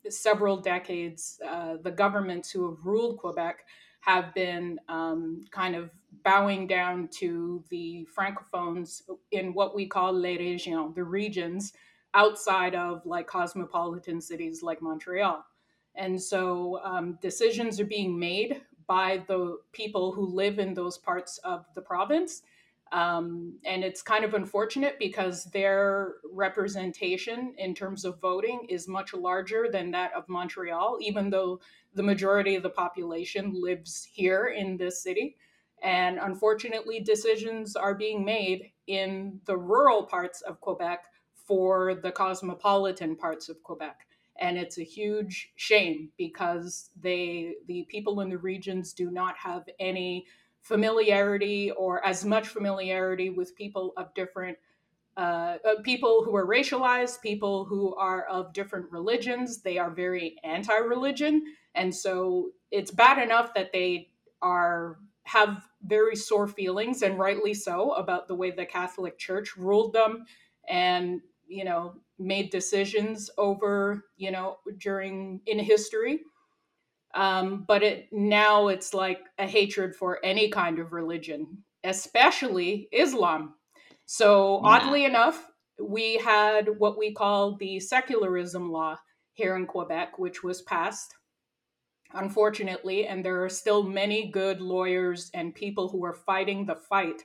[0.09, 3.65] several decades, uh, the governments who have ruled Quebec
[4.01, 5.89] have been um, kind of
[6.23, 11.71] bowing down to the francophones in what we call les régions, the regions
[12.13, 15.43] outside of like cosmopolitan cities like Montreal.
[15.95, 21.37] And so um, decisions are being made by the people who live in those parts
[21.39, 22.41] of the province
[22.93, 29.15] um, and it's kind of unfortunate because their representation in terms of voting is much
[29.15, 31.59] larger than that of Montreal, even though
[31.95, 35.35] the majority of the population lives here in this city.
[35.81, 41.03] And unfortunately, decisions are being made in the rural parts of Quebec
[41.47, 44.05] for the cosmopolitan parts of Quebec.
[44.39, 49.63] And it's a huge shame because they, the people in the regions, do not have
[49.79, 50.27] any
[50.63, 54.57] familiarity or as much familiarity with people of different
[55.15, 59.61] uh, uh, people who are racialized, people who are of different religions.
[59.61, 61.43] They are very anti-religion,
[61.75, 64.09] and so it's bad enough that they
[64.41, 69.93] are have very sore feelings, and rightly so, about the way the Catholic Church ruled
[69.93, 70.25] them,
[70.67, 76.21] and you know made decisions over you know during in history
[77.13, 83.55] um, but it now it's like a hatred for any kind of religion, especially Islam.
[84.05, 85.47] So yeah oddly enough,
[85.79, 88.97] we had what we call the secularism law
[89.33, 91.15] here in Quebec, which was passed,
[92.13, 93.07] unfortunately.
[93.07, 97.23] And there are still many good lawyers and people who are fighting the fight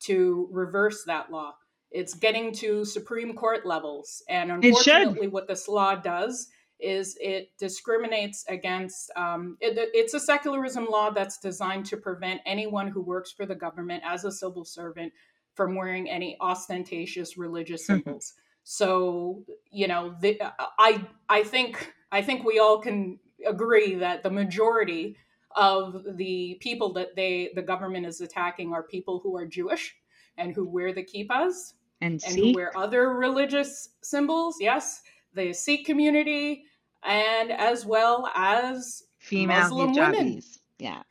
[0.00, 1.54] to reverse that law.
[1.90, 4.22] It's getting to Supreme Court levels.
[4.28, 6.48] And unfortunately, what this law does
[6.82, 12.88] is it discriminates against um, it, it's a secularism law that's designed to prevent anyone
[12.88, 15.12] who works for the government as a civil servant
[15.54, 18.02] from wearing any ostentatious religious mm-hmm.
[18.04, 18.34] symbols.
[18.64, 20.40] So you know the,
[20.78, 25.16] i i think i think we all can agree that the majority
[25.56, 29.96] of the people that they the government is attacking are people who are jewish
[30.38, 34.56] and who wear the kippas and, and who wear other religious symbols.
[34.60, 35.02] Yes
[35.34, 36.64] the sikh community
[37.04, 40.12] and as well as female Muslim hijabis.
[40.12, 40.42] Women.
[40.78, 41.02] Yeah.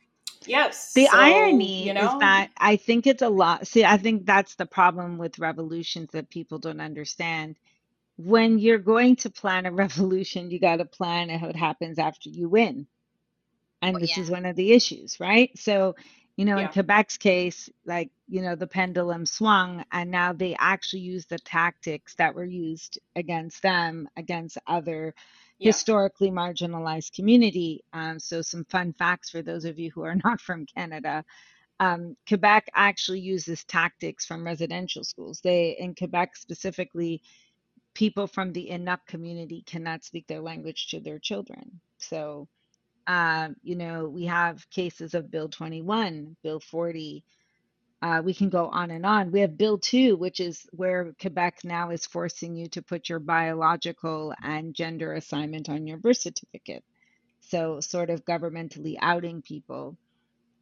[0.46, 0.92] Yes.
[0.92, 3.66] The so, irony you know, is that I think it's a lot.
[3.66, 7.56] See, I think that's the problem with revolutions that people don't understand.
[8.16, 12.28] When you're going to plan a revolution, you got to plan how it happens after
[12.28, 12.86] you win.
[13.80, 14.22] And oh, this yeah.
[14.22, 15.50] is one of the issues, right?
[15.58, 15.96] So,
[16.36, 16.66] you know, yeah.
[16.66, 21.38] in Quebec's case, like, you know, the pendulum swung and now they actually use the
[21.38, 25.14] tactics that were used against them, against other
[25.66, 27.84] historically marginalized community.
[27.92, 31.24] Um, so, some fun facts for those of you who are not from Canada.
[31.80, 35.40] Um, Quebec actually uses tactics from residential schools.
[35.42, 37.22] They, in Quebec specifically,
[37.94, 41.80] people from the Inuk community cannot speak their language to their children.
[41.98, 42.48] So,
[43.06, 47.24] uh, you know, we have cases of Bill 21, Bill 40,
[48.02, 49.30] uh, we can go on and on.
[49.30, 53.20] We have Bill 2, which is where Quebec now is forcing you to put your
[53.20, 56.84] biological and gender assignment on your birth certificate.
[57.40, 59.96] So, sort of governmentally outing people.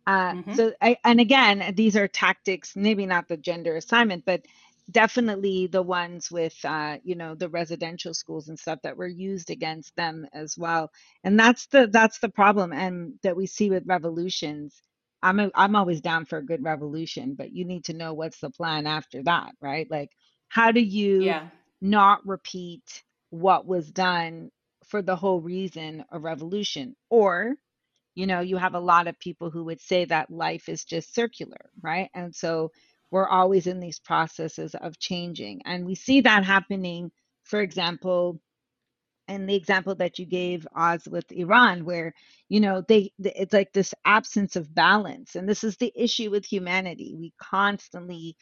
[0.07, 0.55] Uh, mm-hmm.
[0.55, 4.45] So, I, and again, these are tactics, maybe not the gender assignment, but
[4.91, 9.51] definitely the ones with uh, you know the residential schools and stuff that were used
[9.51, 10.91] against them as well
[11.23, 14.83] and that's the that's the problem and that we see with revolutions
[15.23, 18.41] I'm a, I'm always down for a good revolution, but you need to know what's
[18.41, 19.91] the plan after that, right?
[19.91, 20.11] Like,
[20.49, 21.49] how do you yeah.
[21.81, 24.51] not repeat what was done
[24.87, 26.97] for the whole reason of revolution?
[27.11, 27.55] Or,
[28.15, 31.15] you know, you have a lot of people who would say that life is just
[31.15, 32.11] circular, right?
[32.15, 32.73] And so
[33.11, 35.63] we're always in these processes of changing.
[35.65, 37.11] And we see that happening,
[37.45, 38.41] for example,
[39.31, 42.15] and the example that you gave Oz with Iran, where
[42.51, 46.47] you know they it's like this absence of balance, and this is the issue with
[46.47, 47.17] humanity.
[47.19, 48.37] We constantly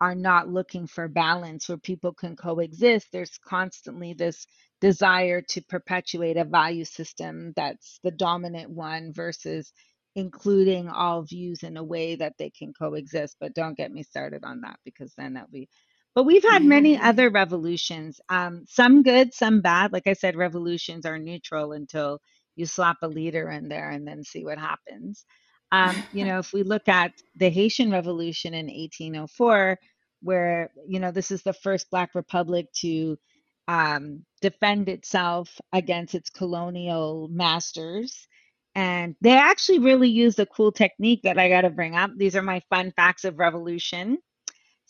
[0.00, 3.08] are not looking for balance where people can coexist.
[3.12, 4.46] There's constantly this
[4.82, 9.72] desire to perpetuate a value system that's the dominant one versus
[10.16, 13.36] including all views in a way that they can coexist.
[13.40, 15.70] But don't get me started on that because then that'll be
[16.14, 19.92] but we've had many other revolutions, um, some good, some bad.
[19.92, 22.20] Like I said, revolutions are neutral until
[22.56, 25.24] you slap a leader in there and then see what happens.
[25.72, 29.78] Um, you know, if we look at the Haitian Revolution in 1804,
[30.22, 33.16] where, you know, this is the first Black Republic to
[33.68, 38.26] um, defend itself against its colonial masters.
[38.74, 42.10] And they actually really used a cool technique that I got to bring up.
[42.16, 44.18] These are my fun facts of revolution.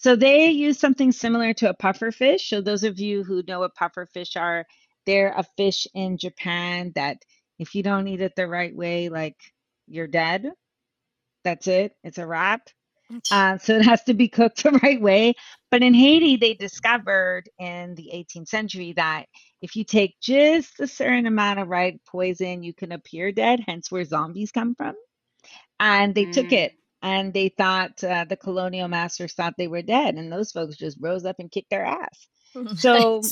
[0.00, 2.48] So they use something similar to a puffer fish.
[2.48, 4.64] So those of you who know what puffer fish are,
[5.04, 7.18] they're a fish in Japan that
[7.58, 9.36] if you don't eat it the right way, like
[9.86, 10.50] you're dead.
[11.44, 11.92] That's it.
[12.02, 12.62] It's a wrap.
[13.30, 15.34] Uh, so it has to be cooked the right way.
[15.70, 19.26] But in Haiti, they discovered in the 18th century that
[19.60, 23.90] if you take just a certain amount of right poison, you can appear dead, hence
[23.90, 24.94] where zombies come from.
[25.78, 26.32] And they mm.
[26.32, 30.52] took it and they thought uh, the colonial masters thought they were dead and those
[30.52, 32.26] folks just rose up and kicked their ass.
[32.76, 33.22] So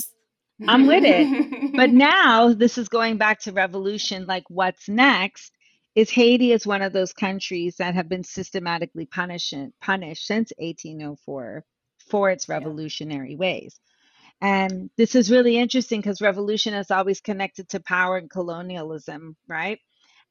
[0.66, 1.72] i'm with it.
[1.76, 5.52] But now this is going back to revolution like what's next
[5.94, 11.64] is haiti is one of those countries that have been systematically punished punished since 1804
[12.08, 13.38] for its revolutionary yeah.
[13.38, 13.80] ways.
[14.40, 19.80] And this is really interesting because revolution is always connected to power and colonialism right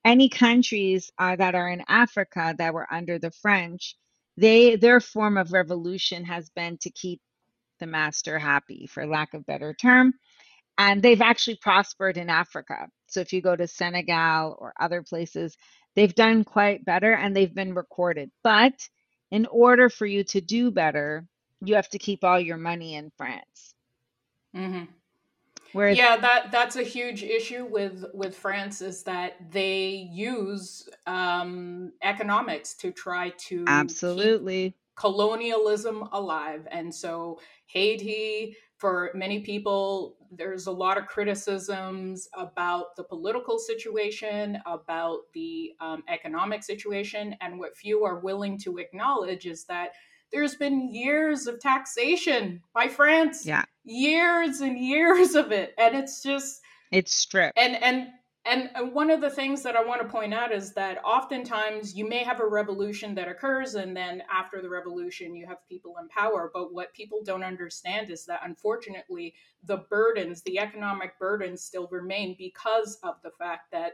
[0.07, 3.97] any countries uh, that are in Africa that were under the French,
[4.37, 7.19] they their form of revolution has been to keep
[7.79, 10.13] the master happy, for lack of better term,
[10.77, 12.87] and they've actually prospered in Africa.
[13.07, 15.57] So if you go to Senegal or other places,
[15.95, 18.31] they've done quite better and they've been recorded.
[18.43, 18.73] But
[19.29, 21.25] in order for you to do better,
[21.61, 23.73] you have to keep all your money in France.
[24.55, 24.85] Mm-hmm.
[25.77, 31.93] Whereas, yeah, that that's a huge issue with with France is that they use um,
[32.01, 36.67] economics to try to absolutely colonialism alive.
[36.71, 44.57] And so Haiti, for many people, there's a lot of criticisms about the political situation,
[44.65, 47.35] about the um, economic situation.
[47.39, 49.91] And what few are willing to acknowledge is that
[50.31, 53.45] there's been years of taxation by France.
[53.45, 53.65] Yeah.
[53.87, 55.73] Years and years of it.
[55.77, 56.61] And it's just
[56.91, 57.57] it's stripped.
[57.57, 58.07] And and
[58.47, 62.07] and one of the things that I want to point out is that oftentimes you
[62.07, 66.07] may have a revolution that occurs, and then after the revolution, you have people in
[66.07, 66.49] power.
[66.53, 69.33] But what people don't understand is that unfortunately,
[69.65, 73.93] the burdens, the economic burdens, still remain because of the fact that,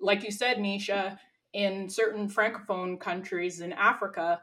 [0.00, 1.16] like you said, Nisha,
[1.52, 4.40] in certain francophone countries in Africa,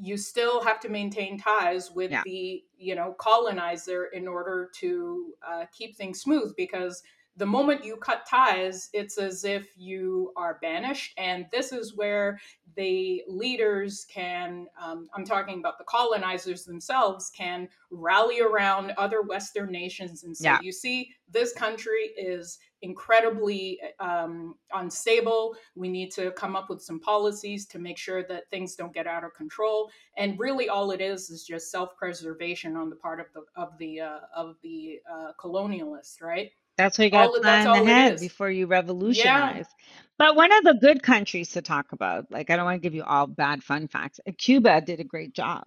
[0.00, 2.22] you still have to maintain ties with yeah.
[2.24, 7.02] the you know colonizer in order to uh, keep things smooth because
[7.36, 11.14] the moment you cut ties, it's as if you are banished.
[11.18, 12.38] And this is where
[12.76, 19.70] the leaders can, um, I'm talking about the colonizers themselves, can rally around other Western
[19.70, 20.58] nations and say, yeah.
[20.62, 25.56] you see, this country is incredibly um, unstable.
[25.74, 29.06] We need to come up with some policies to make sure that things don't get
[29.06, 29.90] out of control.
[30.16, 34.00] And really, all it is is just self-preservation on the part of the of the
[34.00, 36.50] uh, of the uh, colonialist, right?
[36.76, 39.66] That's what you got to plan ahead before you revolutionize.
[39.66, 39.94] Yeah.
[40.18, 42.94] But one of the good countries to talk about, like I don't want to give
[42.94, 44.20] you all bad fun facts.
[44.26, 45.64] Uh, Cuba did a great job.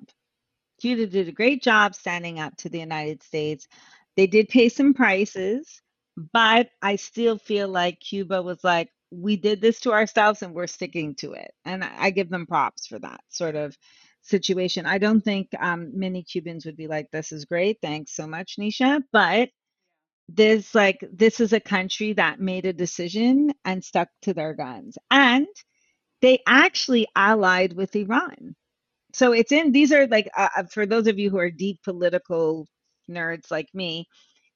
[0.80, 3.68] Cuba did a great job standing up to the United States.
[4.16, 5.82] They did pay some prices,
[6.34, 10.68] but I still feel like Cuba was like, we did this to ourselves and we're
[10.68, 11.52] sticking to it.
[11.66, 13.78] And I give them props for that sort of
[14.22, 14.86] situation.
[14.86, 17.80] I don't think um, many Cubans would be like, this is great.
[17.82, 19.02] Thanks so much, Nisha.
[19.12, 19.50] But
[20.30, 24.98] this like this is a country that made a decision and stuck to their guns.
[25.12, 25.48] And
[26.22, 28.56] they actually allied with iran.
[29.14, 31.80] So it's in these are like uh, uh, for those of you who are deep
[31.84, 32.68] political
[33.10, 34.06] nerds like me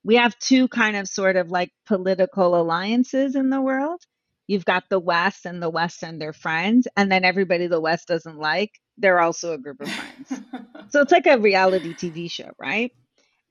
[0.04, 4.02] we have two kind of sort of like political alliances in the world.
[4.48, 8.08] You've got the west and the west and their friends and then everybody the west
[8.08, 10.44] doesn't like they're also a group of friends.
[10.90, 12.92] So it's like a reality tv show right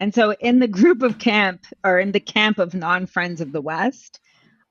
[0.00, 3.60] and so in the group of camp or in the camp of non-friends of the
[3.60, 4.20] West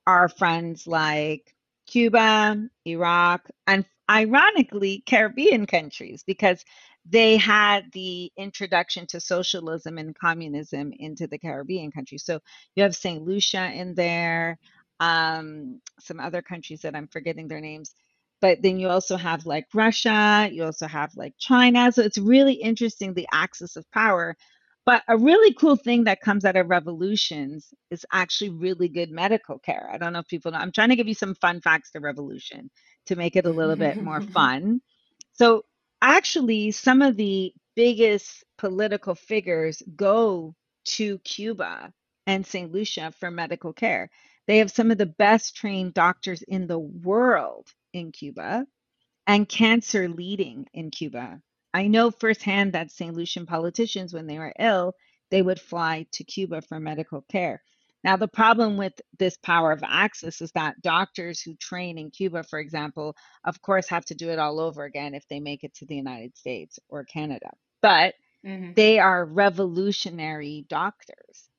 [0.08, 1.54] are friends like
[1.88, 6.66] Cuba, Iraq, and ironically Caribbean countries because
[7.06, 12.24] they had the introduction to socialism and communism into the Caribbean countries.
[12.26, 12.40] So
[12.76, 13.24] you have St.
[13.24, 14.58] Lucia in there,
[15.00, 17.94] um, some other countries that I'm forgetting their names.
[18.42, 21.92] But then you also have like Russia, you also have like China.
[21.92, 24.36] So it's really interesting the axis of power
[24.86, 29.60] but a really cool thing that comes out of revolutions is actually really good medical
[29.60, 29.90] care.
[29.92, 30.58] I don't know if people know.
[30.58, 32.70] I'm trying to give you some fun facts to revolution
[33.08, 34.82] to make it a little bit more fun.
[35.34, 35.64] So,
[36.02, 40.56] actually, some of the biggest political figures go
[40.86, 41.92] to Cuba
[42.28, 42.72] and St.
[42.72, 44.10] Lucia for medical care.
[44.48, 48.66] They have some of the best trained doctors in the world in Cuba
[49.28, 51.40] and cancer leading in Cuba.
[51.74, 53.16] I know firsthand that St.
[53.16, 54.96] Lucian politicians, when they were ill,
[55.30, 57.62] they would fly to Cuba for medical care.
[58.04, 62.44] Now, the problem with this power of access is that doctors who train in Cuba,
[62.44, 65.76] for example, of course, have to do it all over again if they make it
[65.76, 67.50] to the United States or Canada.
[67.82, 68.16] But
[68.46, 68.74] mm-hmm.
[68.74, 71.50] they are revolutionary doctors.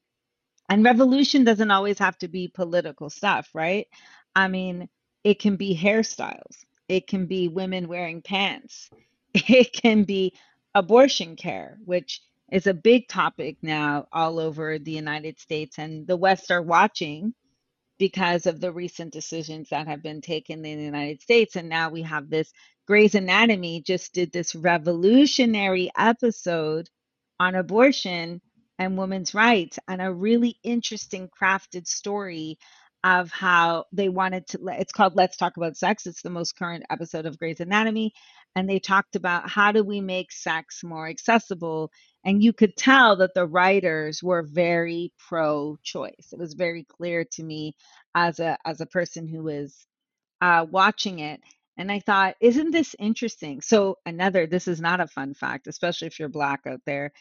[0.71, 3.89] And revolution doesn't always have to be political stuff, right?
[4.35, 4.89] I mean,
[5.25, 8.89] it can be hairstyles, it can be women wearing pants,
[9.35, 10.35] it can be
[10.75, 16.17] abortion care, which is a big topic now all over the United States, and the
[16.17, 17.35] West are watching
[17.99, 21.55] because of the recent decisions that have been taken in the United States.
[21.55, 22.51] And now we have this
[22.87, 26.89] Grey's Anatomy just did this revolutionary episode
[27.39, 28.41] on abortion
[28.79, 32.59] and women's rights and a really interesting crafted story
[33.05, 36.85] of how they wanted to it's called let's talk about sex it's the most current
[36.91, 38.13] episode of grey's anatomy
[38.57, 41.91] and they talked about how do we make sex more accessible
[42.25, 47.25] and you could tell that the writers were very pro choice it was very clear
[47.25, 47.75] to me
[48.15, 49.87] as a as a person who was
[50.41, 51.41] uh, watching it
[51.77, 56.07] and i thought isn't this interesting so another this is not a fun fact especially
[56.07, 57.13] if you're black out there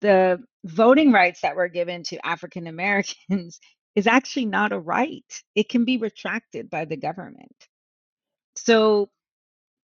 [0.00, 3.60] the voting rights that were given to african americans
[3.94, 5.24] is actually not a right.
[5.54, 7.54] It can be retracted by the government.
[8.56, 9.10] So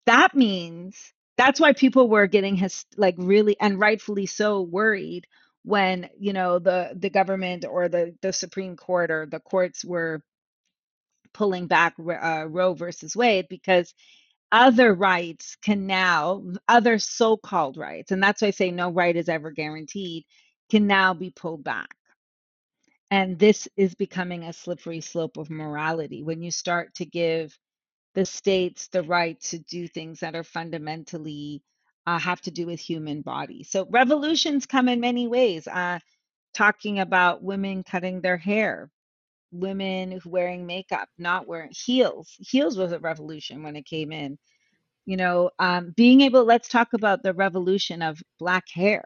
[0.06, 5.26] that means that's why people were getting his like really and rightfully so worried
[5.64, 10.22] when you know the the government or the the Supreme Court or the courts were
[11.32, 13.94] pulling back uh, Roe versus Wade because
[14.52, 19.16] other rights can now, other so called rights, and that's why I say no right
[19.16, 20.24] is ever guaranteed,
[20.70, 21.94] can now be pulled back.
[23.10, 27.56] And this is becoming a slippery slope of morality when you start to give
[28.14, 31.62] the states the right to do things that are fundamentally
[32.06, 33.62] uh, have to do with human body.
[33.64, 35.68] So revolutions come in many ways.
[35.68, 35.98] Uh,
[36.54, 38.90] talking about women cutting their hair,
[39.52, 42.34] women wearing makeup, not wearing heels.
[42.38, 44.38] Heels was a revolution when it came in.
[45.06, 46.44] You know, um, being able.
[46.44, 49.04] Let's talk about the revolution of black hair.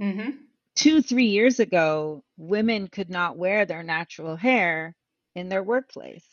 [0.00, 0.30] Mm-hmm.
[0.76, 4.94] Two, three years ago, women could not wear their natural hair
[5.34, 6.24] in their workplace.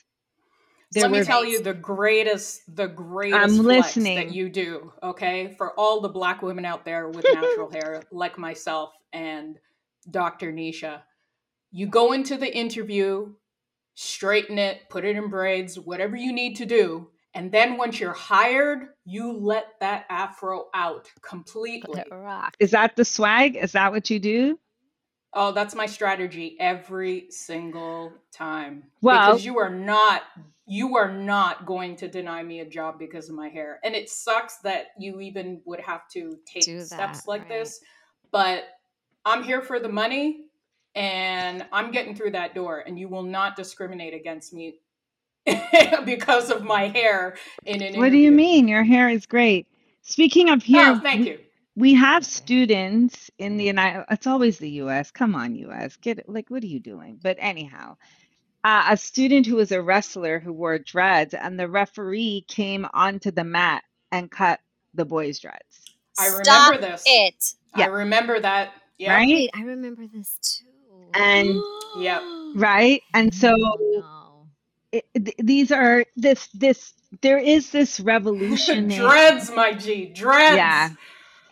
[0.91, 4.93] There Let me tell you the greatest, the greatest I'm flex that you do.
[5.03, 9.59] Okay, for all the black women out there with natural hair, like myself and
[10.09, 10.53] Dr.
[10.53, 11.01] Nisha,
[11.71, 13.33] you go into the interview,
[13.95, 18.13] straighten it, put it in braids, whatever you need to do, and then once you're
[18.13, 21.95] hired, you let that afro out completely.
[21.95, 22.55] Let it rock.
[22.59, 23.57] Is that the swag?
[23.57, 24.57] Is that what you do?
[25.33, 28.83] Oh, that's my strategy every single time.
[29.01, 30.23] Well- because you are not
[30.69, 33.79] you are not going to deny me a job because of my hair.
[33.85, 37.49] And it sucks that you even would have to take Do steps like right.
[37.49, 37.79] this,
[38.33, 38.65] but
[39.23, 40.47] I'm here for the money
[40.93, 44.79] and I'm getting through that door and you will not discriminate against me
[46.05, 48.67] because of my hair in an What do you mean?
[48.67, 49.67] Your hair is great.
[50.01, 51.39] Speaking of oh, hair, Oh, thank you.
[51.77, 54.03] We have students in the United.
[54.09, 55.11] It's always the U.S.
[55.11, 55.95] Come on, U.S.
[55.97, 56.27] Get it?
[56.27, 57.19] Like, what are you doing?
[57.21, 57.97] But anyhow,
[58.63, 63.29] uh, a student who was a wrestler who wore dreads, and the referee came onto
[63.29, 64.59] the mat and cut
[64.95, 65.63] the boy's dreads.
[66.19, 67.03] I remember Stop this.
[67.05, 67.53] it.
[67.75, 67.85] I Yeah.
[67.87, 68.73] remember that.
[68.97, 69.13] Yeah.
[69.15, 69.27] Right?
[69.27, 70.65] Wait, I remember this too.
[71.13, 71.61] And-
[71.99, 72.21] Yep.
[72.55, 73.01] Right?
[73.13, 74.47] And so Oh, no.
[74.91, 78.87] it, th- these are this this there is this revolution.
[78.87, 80.07] dreads, my G.
[80.07, 80.55] Dreads.
[80.57, 80.89] Yeah.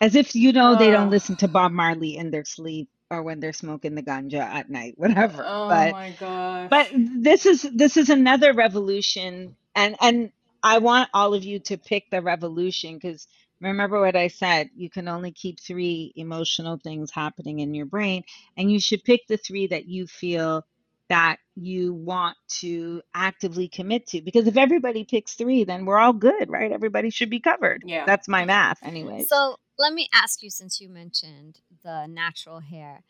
[0.00, 1.10] As if you know they don't oh.
[1.10, 4.94] listen to Bob Marley in their sleep or when they're smoking the ganja at night,
[4.96, 5.44] whatever.
[5.46, 6.70] Oh but my gosh.
[6.70, 10.32] but this is this is another revolution and and
[10.62, 13.26] I want all of you to pick the revolution because
[13.60, 18.24] remember what I said, you can only keep three emotional things happening in your brain
[18.56, 20.64] and you should pick the three that you feel
[21.08, 26.12] that you want to actively commit to because if everybody picks 3 then we're all
[26.12, 26.72] good, right?
[26.72, 27.84] Everybody should be covered.
[27.86, 28.04] Yeah.
[28.04, 29.28] That's my math anyways.
[29.28, 33.02] So let me ask you, since you mentioned the natural hair,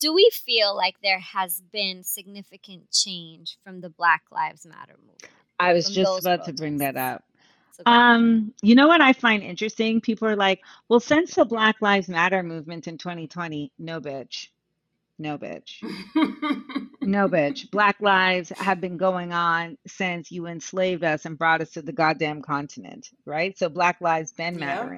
[0.00, 5.22] do we feel like there has been significant change from the Black Lives Matter movement?
[5.58, 7.24] I was just about to bring that up.
[7.72, 10.00] So Um, you know what I find interesting?
[10.00, 14.48] People are like, well, since the Black Lives Matter movement in 2020, no bitch.
[15.18, 15.82] No bitch.
[17.06, 17.70] No bitch.
[17.70, 21.92] Black lives have been going on since you enslaved us and brought us to the
[21.92, 23.56] goddamn continent, right?
[23.58, 24.90] So black lives been Yeah.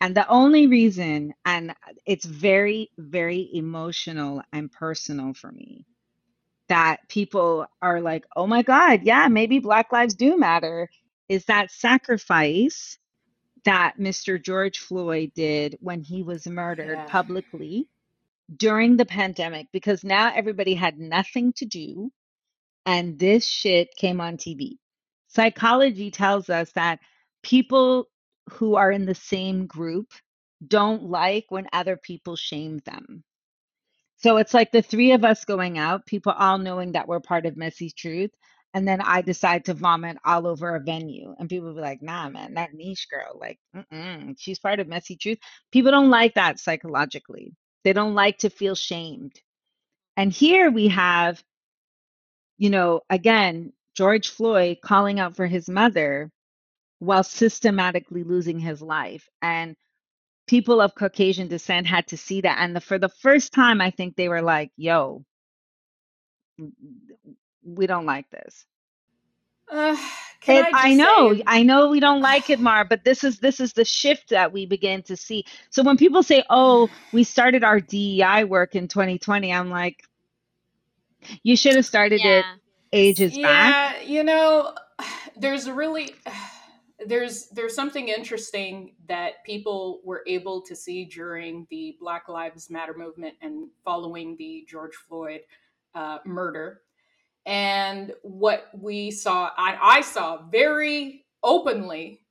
[0.00, 1.74] And the only reason, and
[2.06, 5.86] it's very, very emotional and personal for me,
[6.68, 10.88] that people are like, oh my God, yeah, maybe Black lives do matter,
[11.28, 12.98] is that sacrifice
[13.64, 14.42] that Mr.
[14.42, 17.06] George Floyd did when he was murdered Yeah.
[17.06, 17.88] publicly
[18.56, 22.10] during the pandemic, because now everybody had nothing to do
[22.86, 24.78] and this shit came on TV.
[25.28, 27.00] Psychology tells us that
[27.42, 28.06] people
[28.50, 30.12] who are in the same group
[30.66, 33.24] don't like when other people shame them.
[34.18, 37.46] So it's like the three of us going out, people all knowing that we're part
[37.46, 38.30] of Messy Truth.
[38.74, 41.34] And then I decide to vomit all over a venue.
[41.38, 43.58] And people be like, nah, man, that niche girl, like,
[44.38, 45.38] she's part of Messy Truth.
[45.72, 47.54] People don't like that psychologically.
[47.82, 49.32] They don't like to feel shamed.
[50.16, 51.42] And here we have,
[52.58, 56.30] you know, again, George Floyd calling out for his mother
[57.00, 59.28] while systematically losing his life.
[59.42, 59.76] And
[60.46, 62.58] people of Caucasian descent had to see that.
[62.60, 65.24] And the, for the first time, I think they were like, yo,
[67.64, 68.64] we don't like this.
[69.70, 69.96] Uh,
[70.40, 73.24] can It- I, I, know, say- I know we don't like it, Mar, but this
[73.24, 75.44] is this is the shift that we begin to see.
[75.70, 80.02] So when people say, "Oh, we started our DEI work in 2020," I'm like,
[81.42, 82.54] you should have started it yeah.
[82.92, 83.96] ages back.
[83.96, 84.74] yeah, you know,
[85.36, 86.14] there's really
[87.06, 92.94] there's there's something interesting that people were able to see during the Black Lives Matter
[92.96, 95.40] movement and following the George Floyd
[95.94, 96.82] uh, murder,
[97.46, 102.22] and what we saw, I, I saw very openly,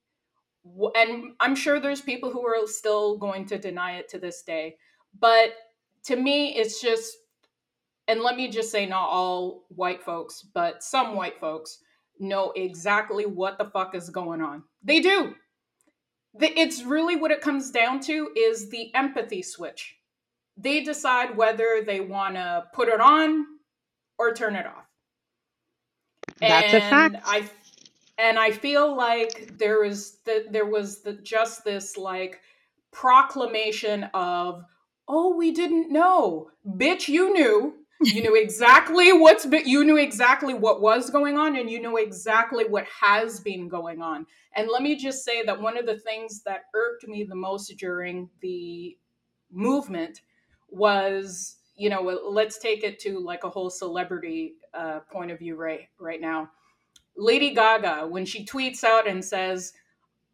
[0.96, 4.78] and I'm sure there's people who are still going to deny it to this day,
[5.20, 5.54] but
[6.04, 7.16] to me, it's just
[8.10, 11.80] and let me just say not all white folks but some white folks
[12.20, 14.64] know exactly what the fuck is going on.
[14.84, 15.34] They do.
[16.40, 19.96] It's really what it comes down to is the empathy switch.
[20.58, 23.46] They decide whether they want to put it on
[24.18, 24.86] or turn it off.
[26.40, 27.16] That's and a fact.
[27.26, 27.50] I
[28.18, 32.42] and I feel like there is the, there was the, just this like
[32.92, 34.64] proclamation of
[35.08, 40.54] oh we didn't know bitch you knew you knew exactly what's been, you knew exactly
[40.54, 44.26] what was going on and you know exactly what has been going on.
[44.56, 47.68] And let me just say that one of the things that irked me the most
[47.78, 48.98] during the
[49.52, 50.22] movement
[50.70, 55.56] was you know let's take it to like a whole celebrity uh, point of view
[55.56, 56.50] right right now.
[57.18, 59.74] Lady gaga when she tweets out and says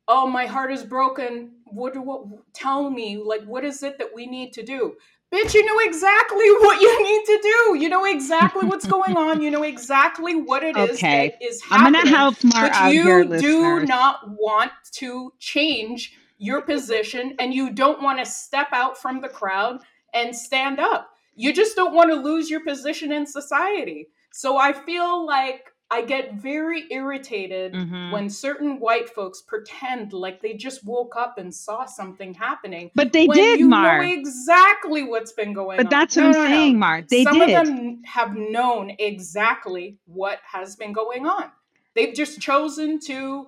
[0.07, 1.51] oh my heart is broken.
[1.65, 4.95] What, what tell me like what is it that we need to do
[5.35, 7.77] bitch you know exactly what you need to do.
[7.79, 9.41] You know exactly what's going on.
[9.41, 11.35] You know exactly what it is okay.
[11.39, 16.61] that is happening i'm gonna help Mar but you do not want to change your
[16.61, 19.79] position and you don't want to step out from the crowd
[20.13, 21.09] and stand up.
[21.35, 24.07] You just don't want to lose your position in society.
[24.31, 28.11] So i feel like I get very irritated mm-hmm.
[28.11, 32.89] when certain white folks pretend like they just woke up and saw something happening.
[32.95, 34.01] But they did, you Mar.
[34.01, 35.89] Know exactly what's been going but on.
[35.89, 36.79] But that's what no, I'm no, saying, no.
[36.79, 37.01] Mar.
[37.07, 37.49] They Some did.
[37.49, 41.51] of them have known exactly what has been going on.
[41.93, 43.47] They've just chosen to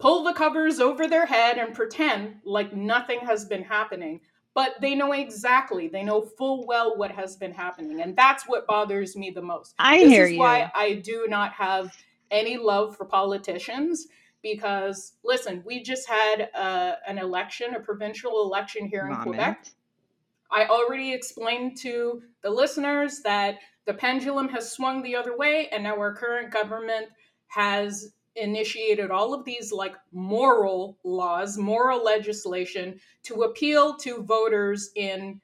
[0.00, 4.20] pull the covers over their head and pretend like nothing has been happening
[4.54, 8.66] but they know exactly they know full well what has been happening and that's what
[8.66, 9.74] bothers me the most.
[9.78, 10.38] I this hear is you.
[10.38, 11.92] why i do not have
[12.30, 14.06] any love for politicians
[14.42, 19.66] because listen we just had uh, an election a provincial election here in quebec.
[20.50, 25.82] I already explained to the listeners that the pendulum has swung the other way and
[25.82, 27.08] now our current government
[27.48, 35.40] has initiated all of these like moral laws, moral legislation to appeal to voters in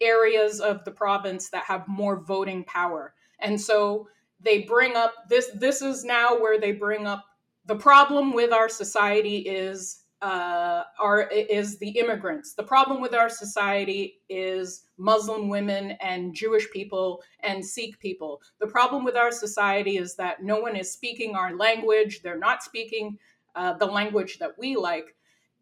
[0.00, 3.14] areas of the province that have more voting power.
[3.40, 4.08] And so
[4.40, 7.24] they bring up this this is now where they bring up
[7.66, 12.54] the problem with our society is uh, are is the immigrants.
[12.54, 18.40] The problem with our society is Muslim women and Jewish people and Sikh people.
[18.60, 22.22] The problem with our society is that no one is speaking our language.
[22.22, 23.18] They're not speaking
[23.54, 25.14] uh, the language that we like.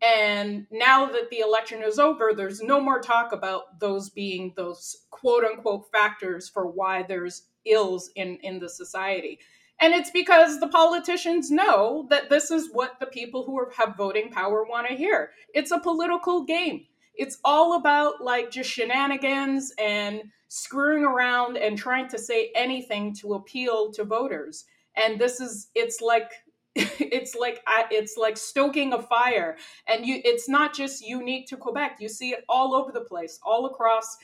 [0.03, 5.05] And now that the election is over, there's no more talk about those being those
[5.11, 9.39] quote unquote factors for why there's ills in in the society.
[9.81, 14.31] And it's because the politicians know that this is what the people who have voting
[14.31, 15.31] power want to hear.
[15.53, 16.87] It's a political game.
[17.15, 23.35] It's all about like just shenanigans and screwing around and trying to say anything to
[23.35, 24.65] appeal to voters.
[24.97, 26.31] And this is it's like
[26.75, 29.57] it's like it's like stoking a fire
[29.87, 31.99] and you it's not just unique to Quebec.
[32.01, 34.17] You see it all over the place, all across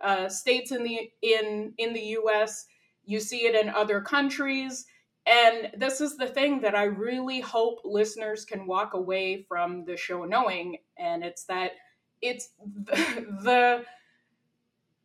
[0.00, 2.66] uh, states in the in in the US.
[3.04, 4.86] You see it in other countries
[5.30, 9.96] and this is the thing that I really hope listeners can walk away from the
[9.96, 11.72] show knowing, and it's that
[12.20, 12.96] it's the
[13.44, 13.84] the,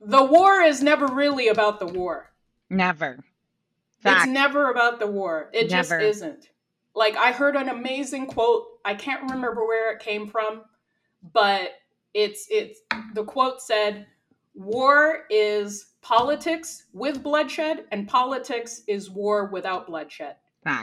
[0.01, 2.31] the war is never really about the war.
[2.71, 3.23] Never.
[3.99, 4.25] Fact.
[4.25, 5.49] It's never about the war.
[5.53, 5.99] It never.
[5.99, 6.49] just isn't.
[6.95, 8.65] Like I heard an amazing quote.
[8.83, 10.63] I can't remember where it came from,
[11.33, 11.69] but
[12.15, 12.79] it's it's
[13.13, 14.07] the quote said,
[14.55, 20.35] "War is politics with bloodshed and politics is war without bloodshed.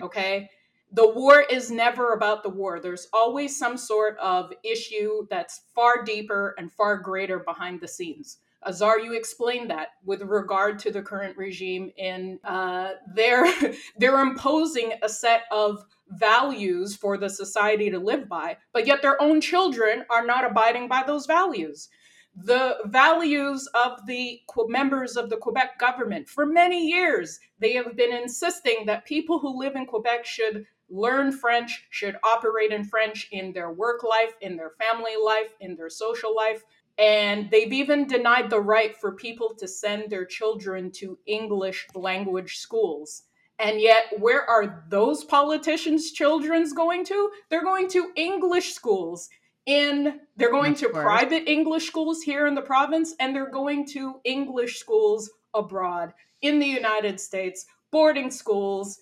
[0.03, 0.51] Okay?
[0.91, 2.81] The war is never about the war.
[2.81, 8.39] There's always some sort of issue that's far deeper and far greater behind the scenes.
[8.67, 13.47] Azar, you explained that with regard to the current regime in uh, they're
[13.99, 19.21] they're imposing a set of values for the society to live by, but yet their
[19.23, 21.89] own children are not abiding by those values
[22.35, 26.29] the values of the members of the Quebec government.
[26.29, 31.33] For many years, they have been insisting that people who live in Quebec should learn
[31.33, 35.91] French, should operate in French in their work life, in their family life, in their
[35.91, 36.63] social life.
[36.99, 42.59] And they've even denied the right for people to send their children to English language
[42.59, 43.23] schools.
[43.59, 47.31] And yet, where are those politicians' children's going to?
[47.49, 49.29] They're going to English schools
[49.67, 54.21] in they're going to private English schools here in the province and they're going to
[54.25, 58.99] English schools abroad in the United States, boarding schools,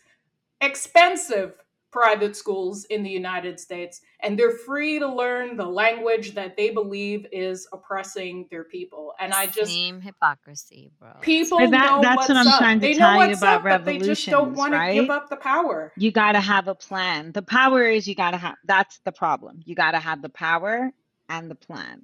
[0.61, 1.55] expensive
[1.91, 6.71] private schools in the United States, and they're free to learn the language that they
[6.71, 9.15] believe is oppressing their people.
[9.19, 11.11] And I just same hypocrisy, bro.
[11.21, 12.59] People that, know that's what I'm up.
[12.59, 14.95] trying to they tell you about up, They just don't want right?
[14.95, 15.93] to give up the power.
[15.97, 17.33] You got to have a plan.
[17.33, 18.57] The power is you got to have.
[18.65, 19.61] That's the problem.
[19.65, 20.93] You got to have the power
[21.29, 22.03] and the plan.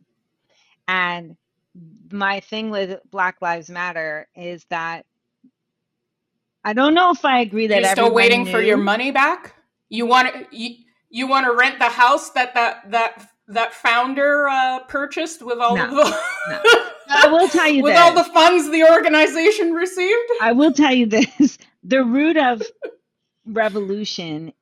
[0.89, 1.37] And
[2.11, 5.05] my thing with Black Lives Matter is that
[6.65, 8.51] I don't know if I agree that you're still waiting knew.
[8.51, 9.56] for your money back.
[9.89, 10.77] You want to you,
[11.11, 15.77] you want to rent the house that that that that founder uh, purchased with all
[15.77, 16.05] no, of the.
[16.49, 16.63] no.
[17.09, 18.01] I will tell you with this.
[18.01, 20.31] all the funds the organization received.
[20.41, 22.63] I will tell you this: the root of
[23.45, 24.53] revolution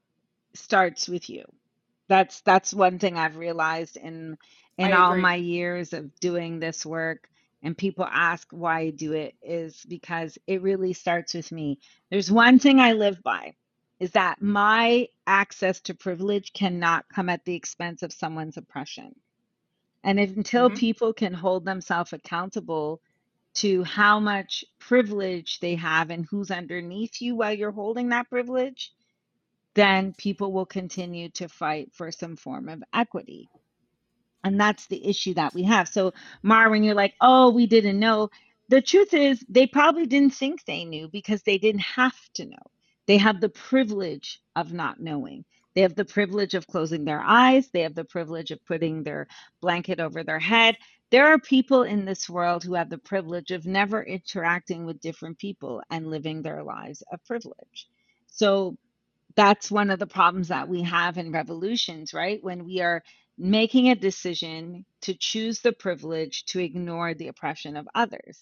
[0.52, 1.44] starts with you.
[2.08, 4.36] That's that's one thing I've realized in
[4.76, 7.28] in all my years of doing this work
[7.64, 11.78] and people ask why I do it is because it really starts with me.
[12.10, 13.54] There's one thing I live by
[14.04, 19.14] is that my access to privilege cannot come at the expense of someone's oppression.
[20.02, 20.76] And if, until mm-hmm.
[20.76, 23.00] people can hold themselves accountable
[23.54, 28.92] to how much privilege they have and who's underneath you while you're holding that privilege,
[29.72, 33.48] then people will continue to fight for some form of equity.
[34.44, 35.88] And that's the issue that we have.
[35.88, 38.28] So, Mar, when you're like, oh, we didn't know,
[38.68, 42.66] the truth is they probably didn't think they knew because they didn't have to know.
[43.06, 45.44] They have the privilege of not knowing.
[45.74, 47.68] They have the privilege of closing their eyes.
[47.70, 49.26] They have the privilege of putting their
[49.60, 50.76] blanket over their head.
[51.10, 55.38] There are people in this world who have the privilege of never interacting with different
[55.38, 57.88] people and living their lives of privilege.
[58.28, 58.76] So
[59.36, 62.42] that's one of the problems that we have in revolutions, right?
[62.42, 63.02] When we are
[63.36, 68.38] making a decision to choose the privilege to ignore the oppression of others.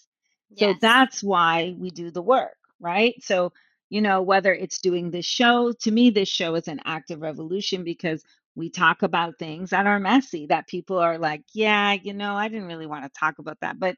[0.55, 3.15] So that's why we do the work, right?
[3.23, 3.53] So,
[3.93, 7.21] you know, whether it's doing this show, to me, this show is an act of
[7.21, 8.23] revolution because
[8.55, 12.47] we talk about things that are messy, that people are like, yeah, you know, I
[12.47, 13.79] didn't really want to talk about that.
[13.79, 13.95] But,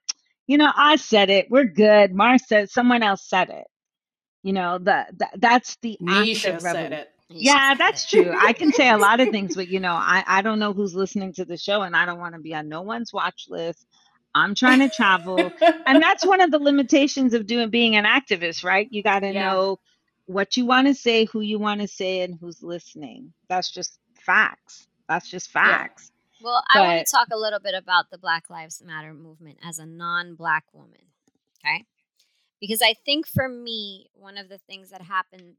[0.47, 1.49] you know, I said it.
[1.49, 2.13] We're good.
[2.13, 3.67] Mar said, someone else said it.
[4.43, 7.09] You know, the, the that's the Nisha said it.
[7.29, 8.35] Yeah, that's true.
[8.37, 10.93] I can say a lot of things, but you know, I, I don't know who's
[10.93, 13.87] listening to the show and I don't want to be on no one's watch list.
[14.35, 15.39] I'm trying to travel.
[15.85, 18.87] and that's one of the limitations of doing being an activist, right?
[18.91, 19.45] You got to yeah.
[19.45, 19.79] know
[20.25, 23.33] what you want to say, who you want to say, and who's listening.
[23.47, 24.87] That's just facts.
[25.07, 26.11] That's just facts.
[26.11, 26.45] Yeah.
[26.45, 29.79] Well, I want to talk a little bit about the Black Lives Matter movement as
[29.79, 31.01] a non black woman.
[31.65, 31.85] Okay.
[32.59, 35.55] Because I think for me, one of the things that happened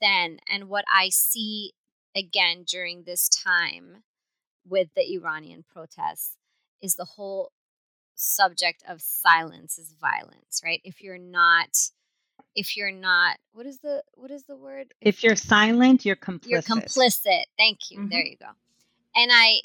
[0.00, 1.72] then and what I see
[2.16, 4.02] again during this time
[4.66, 6.36] with the Iranian protests
[6.82, 7.52] is the whole
[8.24, 10.80] subject of silence is violence, right?
[10.84, 11.90] If you're not
[12.54, 14.94] if you're not what is the what is the word?
[15.00, 16.48] If, you're silent, you're complicit.
[16.48, 17.44] You're complicit.
[17.56, 18.00] Thank you.
[18.00, 18.08] Mm-hmm.
[18.08, 18.48] There you go.
[19.16, 19.60] And I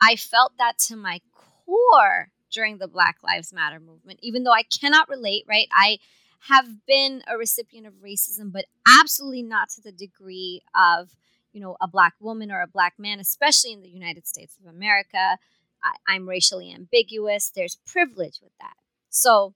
[0.00, 1.20] I felt that to my
[1.66, 5.68] core during the Black Lives Matter movement, even though I cannot relate, right?
[5.72, 5.98] I
[6.40, 8.66] have been a recipient of racism, but
[9.00, 11.10] absolutely not to the degree of,
[11.52, 14.72] you know, a black woman or a black man, especially in the United States of
[14.72, 15.38] America.
[15.82, 17.50] I, am racially ambiguous.
[17.54, 18.74] There's privilege with that.
[19.10, 19.54] So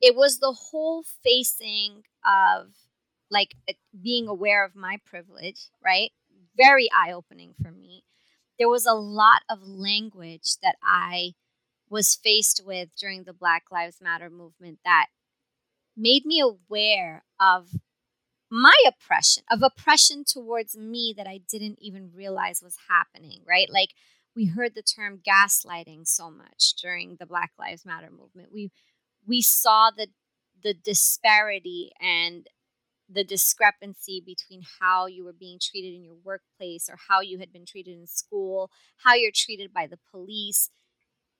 [0.00, 2.72] it was the whole facing of
[3.30, 3.54] like
[4.00, 6.10] being aware of my privilege, right?
[6.56, 8.04] Very eye opening for me.
[8.58, 11.32] There was a lot of language that I
[11.90, 15.06] was faced with during the Black Lives Matter movement that
[15.96, 17.70] made me aware of
[18.50, 23.68] my oppression, of oppression towards me that I didn't even realize was happening, right?
[23.70, 23.90] Like
[24.34, 28.50] we heard the term gaslighting so much during the Black Lives Matter movement.
[28.52, 28.70] We
[29.26, 30.08] we saw the
[30.62, 32.46] the disparity and
[33.08, 37.52] the discrepancy between how you were being treated in your workplace or how you had
[37.52, 38.70] been treated in school,
[39.04, 40.70] how you're treated by the police.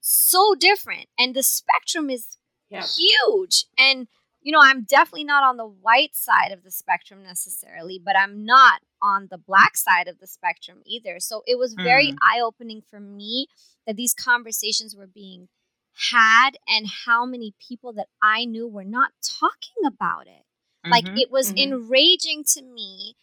[0.00, 1.06] So different.
[1.18, 2.36] And the spectrum is
[2.68, 2.82] yeah.
[2.82, 3.64] huge.
[3.78, 4.08] And
[4.44, 8.44] you know, I'm definitely not on the white side of the spectrum necessarily, but I'm
[8.44, 11.18] not on the black side of the spectrum either.
[11.18, 12.16] So it was very mm.
[12.22, 13.48] eye opening for me
[13.86, 15.48] that these conversations were being
[16.10, 20.44] had and how many people that I knew were not talking about it.
[20.84, 21.72] Mm-hmm, like it was mm-hmm.
[21.72, 23.16] enraging to me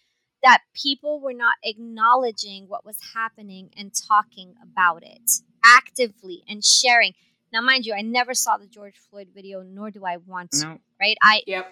[0.44, 5.32] that people were not acknowledging what was happening and talking about it
[5.64, 7.14] actively and sharing.
[7.52, 10.66] Now, mind you, I never saw the George Floyd video, nor do I want to.
[10.66, 10.80] No.
[11.00, 11.18] Right?
[11.22, 11.68] I yep.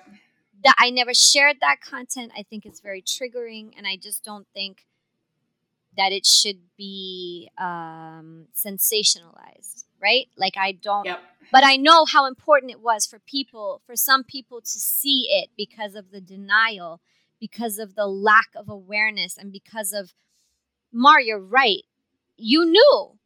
[0.63, 2.33] That I never shared that content.
[2.37, 4.85] I think it's very triggering, and I just don't think
[5.97, 9.85] that it should be um, sensationalized.
[10.01, 10.27] Right?
[10.37, 11.05] Like I don't.
[11.05, 11.19] Yep.
[11.51, 15.49] But I know how important it was for people, for some people to see it
[15.57, 17.01] because of the denial,
[17.39, 20.13] because of the lack of awareness and because of
[20.91, 21.83] Mar, you're right.
[22.37, 23.18] You knew,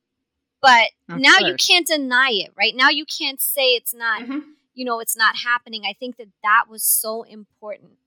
[0.63, 2.73] but Of now you can't deny it, right?
[2.73, 4.55] Now you can't say it's not, Mhm.
[4.73, 5.83] you know, it's not happening.
[5.85, 7.99] I think that that was so important.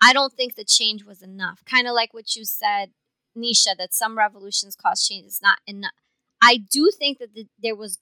[0.00, 1.64] I don't think the change was enough.
[1.64, 2.94] Kind of like what you said,
[3.36, 5.26] Nisha, that some revolutions cause change.
[5.26, 5.92] It's not enough.
[6.40, 7.98] I do think that the, there was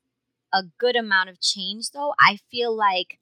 [0.52, 2.14] a good amount of change, though.
[2.20, 3.18] I feel like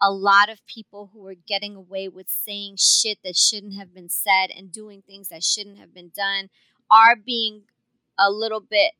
[0.00, 4.08] a lot of people who were getting away with saying shit that shouldn't have been
[4.08, 6.50] said and doing things that shouldn't have been done
[6.90, 7.64] are being
[8.18, 8.92] a little bit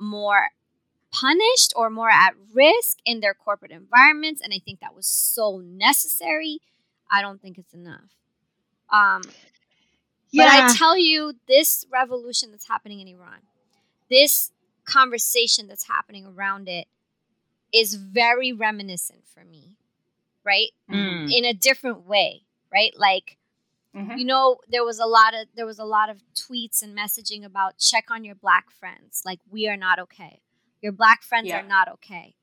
[0.00, 0.50] more
[1.12, 5.62] punished or more at risk in their corporate environments and i think that was so
[5.64, 6.60] necessary
[7.10, 8.10] i don't think it's enough
[8.90, 9.22] um,
[10.34, 13.40] but I tell you, this revolution that's happening in Iran,
[14.10, 14.52] this
[14.84, 16.86] conversation that's happening around it,
[17.72, 19.76] is very reminiscent for me,
[20.44, 20.70] right?
[20.90, 21.32] Mm.
[21.32, 22.42] In a different way,
[22.72, 22.92] right?
[22.96, 23.37] Like,
[23.96, 24.18] Mhm.
[24.18, 27.44] you know, there was a lot of there was a lot of tweets and messaging
[27.44, 29.22] about check on your black friends.
[29.24, 30.42] Like, we are not okay.
[30.82, 31.60] Your black friends Yeah.
[31.60, 32.36] are not okay.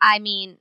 [0.00, 0.58] I mean,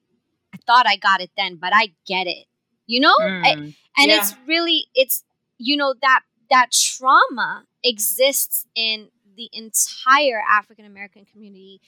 [0.53, 2.47] I thought I got it then, but I get it.
[2.87, 3.75] You know, I- Mm.
[3.97, 4.17] and Yeah.
[4.19, 5.23] it's really it's
[5.57, 11.79] you know that that trauma exists in the entire african american community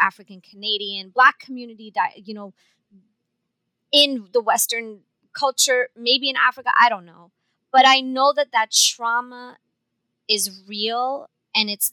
[0.00, 2.52] african canadian black community you know
[3.92, 7.30] in the western culture maybe in africa i don't know
[7.72, 9.56] but i know that that trauma
[10.28, 11.92] is real and it's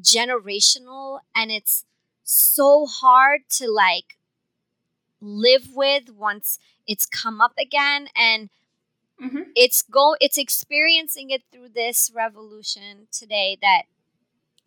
[0.00, 1.84] generational and it's
[2.24, 4.16] so hard to like
[5.20, 8.50] live with once it's come up again and
[9.20, 9.52] Mhm.
[9.54, 13.82] it's go it's experiencing it through this revolution today that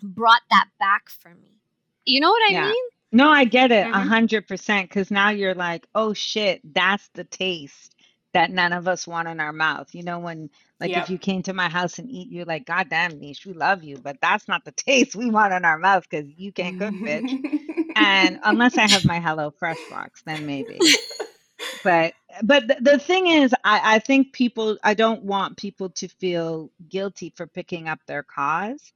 [0.02, 1.60] brought that back for me
[2.06, 2.62] you know what i Yeah.
[2.62, 4.04] mean No, I get it a Mhm.
[4.04, 4.90] hundred percent.
[4.90, 7.96] Because now you're like, oh shit, that's the taste
[8.34, 9.96] that none of us want in our mouth.
[9.96, 10.50] You know, when
[10.80, 10.98] like Yep.
[10.98, 13.84] if you came to my house and eat, you're like, God damn, Niche, we love
[13.84, 16.96] you, but that's not the taste we want in our mouth because you can't cook,
[17.06, 17.36] bitch.
[17.96, 20.88] And unless I have my Hello Fresh box, then maybe.
[21.84, 26.08] But but the, the thing is, I, I think people I don't want people to
[26.10, 28.94] feel guilty for picking up their cause.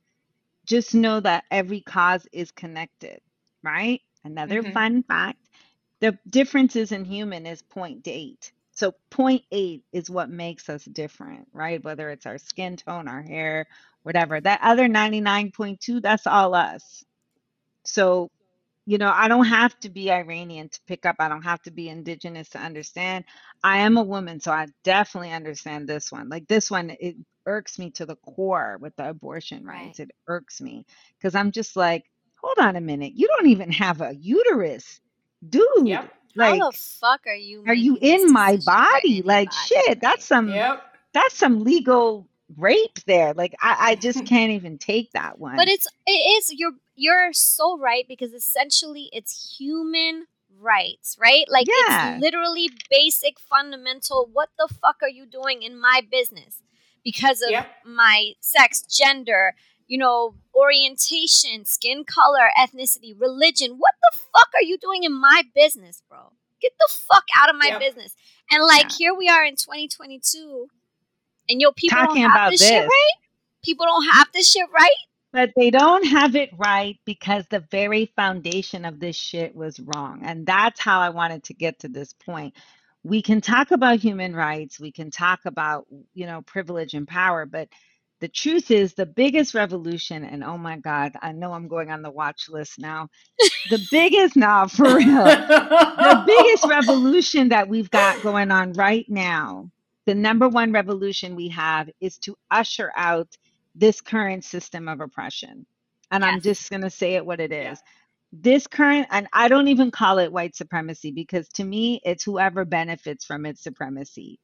[0.65, 3.21] Just know that every cause is connected,
[3.63, 4.01] right?
[4.23, 4.73] Another Mhm.
[4.73, 5.39] fun fact.
[6.01, 8.51] The differences in human is 0.8.
[8.73, 11.83] So 0.8 is what makes us different, right?
[11.83, 13.67] Whether it's our skin tone, our hair,
[14.03, 14.41] whatever.
[14.41, 17.03] That other 99.2, that's all us.
[17.85, 18.29] So
[18.87, 21.17] you know, I don't have to be Iranian to pick up.
[21.19, 23.25] I don't have to be indigenous to understand.
[23.63, 26.29] I am a woman, so I definitely understand this one.
[26.29, 27.15] Like this one, it
[27.47, 30.01] irks me to the core with the abortion rights.
[30.01, 30.85] It irks me
[31.17, 32.10] because I'm just like,
[32.41, 33.13] hold on a minute.
[33.15, 34.99] You don't even have a uterus,
[35.47, 35.65] dude.
[35.83, 36.13] Yep.
[36.35, 39.21] Like, how the fuck are you are you in my body?
[39.21, 40.81] Like, anybody, shit, that's some Yep.
[41.13, 42.27] that's some legal
[42.57, 43.33] rape there.
[43.33, 45.57] Like, I, I just can't even take that one.
[45.57, 50.27] But it's it is you're you're so right because essentially it's human
[50.59, 51.45] rights, right?
[51.49, 52.15] Like Yeah.
[52.15, 56.61] it's literally basic fundamental what the fuck are you doing in my business?
[57.03, 57.67] Because of Yep.
[57.85, 59.55] my sex, gender,
[59.91, 63.71] you know, orientation, skin color, ethnicity, religion.
[63.77, 66.31] What the fuck are you doing in my business, bro?
[66.61, 67.79] Get the fuck out of my Yep.
[67.81, 68.15] business.
[68.49, 68.95] And like Yeah.
[68.97, 70.69] here we are in 2022
[71.49, 72.85] and yo people Talking don't have about this, shit this.
[72.85, 73.11] right?
[73.65, 74.89] People don't have this shit right?
[75.33, 80.21] But they don't have it right because the very foundation of this shit was wrong.
[80.23, 82.53] And that's how I wanted to get to this point.
[83.03, 87.45] We can talk about human rights, we can talk about, you know, privilege and power,
[87.45, 87.67] but
[88.21, 92.03] the truth is the biggest revolution, and oh my God, I know I'm going on
[92.03, 93.09] the watch list now.
[93.71, 99.71] The biggest, now for real, the biggest revolution that we've got going on right now,
[100.05, 103.35] the number one revolution we have is to usher out
[103.73, 105.65] this current system of oppression.
[106.11, 107.81] And I'm just going to say it what it is.
[108.33, 112.65] This current, and I don't even call it white supremacy because to me, it's whoever
[112.65, 114.39] benefits from its supremacy.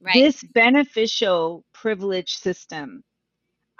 [0.00, 0.14] Right.
[0.14, 3.04] This beneficial privilege system.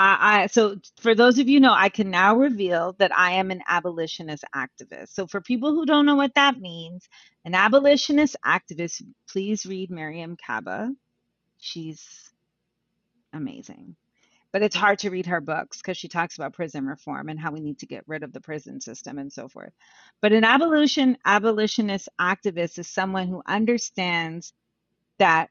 [0.03, 3.63] I, so for those of you know, I can now reveal that I am an
[3.69, 5.11] abolitionist activist.
[5.11, 7.07] So for people who don't know what that means,
[7.45, 10.91] an abolitionist activist, please read Mariame Kaba.
[11.59, 12.33] She's
[13.35, 13.97] amazing.
[14.53, 17.53] But it's hard to read her books because she talks about prison reform and how
[17.53, 19.73] we need to get rid of the prison system and so forth.
[20.23, 24.53] But an abolition abolitionist activist is someone who understands
[25.19, 25.51] that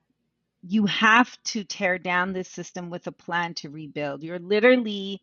[0.62, 4.24] you have to tear down this system with a plan to rebuild.
[4.24, 5.22] You're literally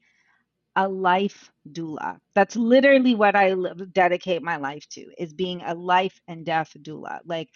[0.76, 2.18] a life doula.
[2.34, 3.54] That's literally what I
[3.92, 7.20] dedicate my life to is being a life and death doula.
[7.24, 7.50] Like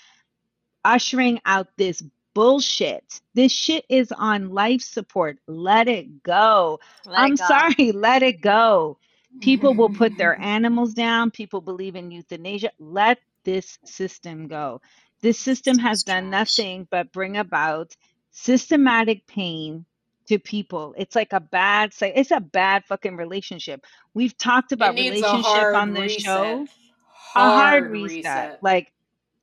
[0.84, 2.02] ushering out this
[2.34, 3.20] bullshit.
[3.34, 5.38] This shit is on life support.
[5.46, 6.80] Let it go.
[7.04, 7.46] Let I'm it go.
[7.46, 8.98] sorry, let it go.
[9.40, 11.30] People will put their animals down.
[11.30, 12.70] People believe in euthanasia.
[12.78, 14.80] Let this system go.
[15.22, 17.94] This system has done nothing but bring about
[18.30, 19.84] systematic pain
[20.28, 20.94] to people.
[20.96, 23.84] It's like a bad it's a bad fucking relationship.
[24.14, 26.22] We've talked about relationship on this reset.
[26.22, 26.66] show.
[27.34, 28.16] A hard Hard reset.
[28.16, 28.62] reset.
[28.62, 28.92] Like,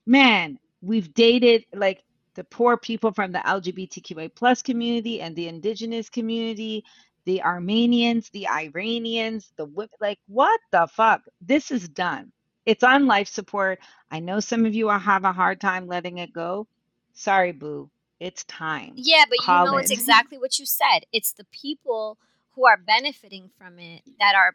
[0.06, 2.04] man, we've dated like
[2.36, 6.84] the poor people from the LGBTQA plus community and the indigenous community,
[7.26, 9.68] the Armenians, the Iranians, the
[10.00, 11.22] like what the fuck?
[11.42, 12.32] This is done.
[12.68, 13.80] It's on life support.
[14.12, 16.68] I know some of you are have a hard time letting it go.
[17.14, 17.90] Sorry, boo.
[18.20, 18.92] It's time.
[18.98, 21.06] Yeah, but you Call know it's exactly what you said.
[21.14, 22.18] It's the people
[22.56, 24.54] who are benefiting from it that are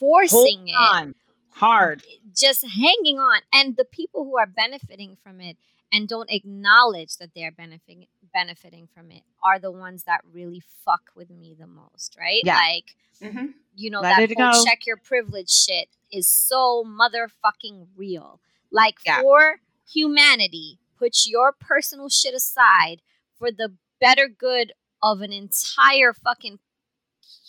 [0.00, 1.14] Hold forcing it, on.
[1.50, 2.04] Hard.
[2.32, 3.40] just hanging on.
[3.52, 5.56] And the people who are benefiting from it
[5.92, 10.62] and don't acknowledge that they are benefiting benefiting from it are the ones that really
[10.84, 12.42] fuck with me the most, right?
[12.44, 12.56] Yeah.
[12.56, 13.54] Like Mhm.
[13.74, 14.64] you know Let that it whole go.
[14.64, 18.40] check your privilege shit is so motherfucking real.
[18.70, 19.20] Like Yeah.
[19.22, 23.00] for humanity, put your personal shit aside
[23.38, 24.72] for the better good
[25.02, 26.58] of an entire fucking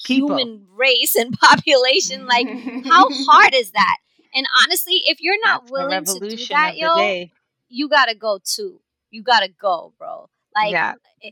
[0.06, 0.38] People.
[0.38, 2.28] human race and population.
[2.28, 2.48] Like
[2.86, 3.98] how hard is that?
[4.34, 7.34] And honestly, if you're not That's willing to do revolution that, yo, day.
[7.70, 8.82] You gotta go too.
[9.11, 10.30] You gotta go, bro.
[10.55, 10.93] Like Yeah.
[11.24, 11.32] Eh, eh,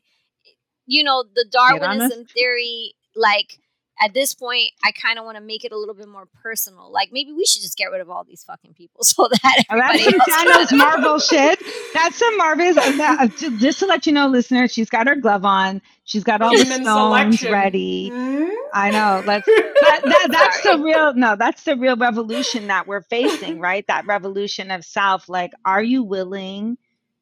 [0.86, 3.59] you know, the Darwinism theory, like
[4.02, 6.91] at this point, I kind of want to make it a little bit more personal.
[6.91, 9.78] Like maybe we should just get rid of all these fucking people so that Oh,
[9.78, 11.64] that's everybody some else Thanos Marvel shit.
[11.93, 12.76] That's some Marvel's.
[12.76, 15.82] that- ju- Just to let you know, listeners, she's got her glove on.
[16.04, 17.52] She's got all the Human stones selection.
[17.52, 18.12] ready.
[18.12, 18.52] Mhm.
[18.74, 19.24] I know.
[19.26, 19.46] Let's.
[19.48, 21.14] That, that, that's the real.
[21.16, 23.86] No, that's the real revolution that we're facing, right?
[23.88, 25.28] That revolution of self.
[25.30, 26.78] Like, are you willing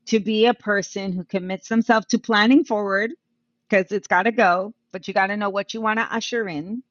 [0.07, 3.11] to be a person who commits themselves to planning forward?
[3.69, 6.47] Because it's got to go, but you got to know what you want to usher
[6.47, 6.83] in,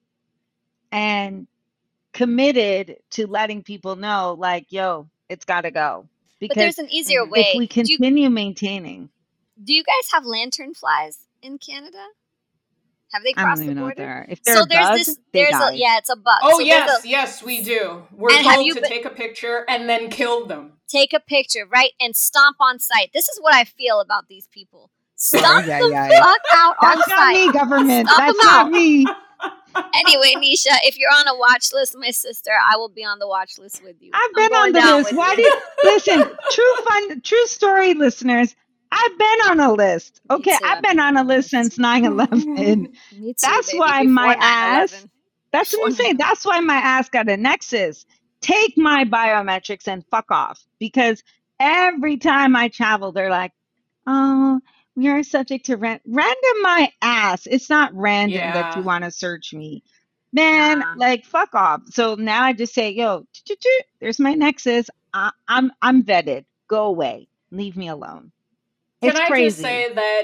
[0.90, 1.46] and
[2.12, 6.06] committed to letting people know, like, yo, it's got to go.
[6.40, 7.40] But there's an easier way.
[7.54, 9.08] if we do, you, continue maintaining,
[9.62, 12.04] do you guys have lantern flies in Canada?
[13.12, 14.26] Have they I crossed don't the even know what border?
[14.28, 15.06] If they're So a there's bug, this.
[15.32, 15.70] they There's die.
[15.72, 16.38] a yeah, it's a bug.
[16.42, 18.02] Oh So yes, a- yes, we do.
[18.10, 20.72] We're And have told you to been- take a picture and then kill them.
[20.88, 23.10] take a picture, right, and stomp on site.
[23.12, 24.90] This is what I feel about these people.
[25.22, 26.18] Stomp yeah, yeah, yeah.
[26.18, 27.46] fuck out on That's not site.
[27.46, 28.08] me, government.
[28.08, 28.70] Stomp That's not out.
[28.72, 29.06] me.
[29.94, 33.28] Anyway, Nisha, if you're on a watch list, my sister, I will be on the
[33.28, 34.10] watch list with you.
[34.12, 35.14] I've been on the list.
[35.14, 35.36] Why you.
[35.36, 35.54] did
[35.84, 36.22] listen?
[36.50, 38.56] True fun, true story, listeners.
[38.90, 40.20] I've been on a list.
[40.28, 42.92] Okay, I've been on a list since 9-11.
[43.40, 44.38] That's baby, why my 9/11.
[44.40, 45.06] ass.
[45.52, 46.16] That's what I'm saying.
[46.16, 48.06] That's why my ass got a nexus.
[48.40, 50.60] Take my biometrics and fuck off.
[50.80, 51.22] Because
[51.60, 53.52] every time I travel, they're like,
[54.06, 54.60] "Oh,
[54.96, 59.10] we are subject to ran- random my ass." It's not random that you want to
[59.10, 59.82] search me.
[60.32, 60.94] Man, Nah.
[60.96, 61.82] like fuck off.
[61.90, 63.26] So now I just say, "Yo,
[64.00, 64.88] there's my nexus.
[65.12, 66.44] I- I'm I'm vetted.
[66.68, 67.28] Go away.
[67.50, 68.32] Leave me alone."
[69.02, 69.48] Can I crazy.
[69.48, 70.22] just say that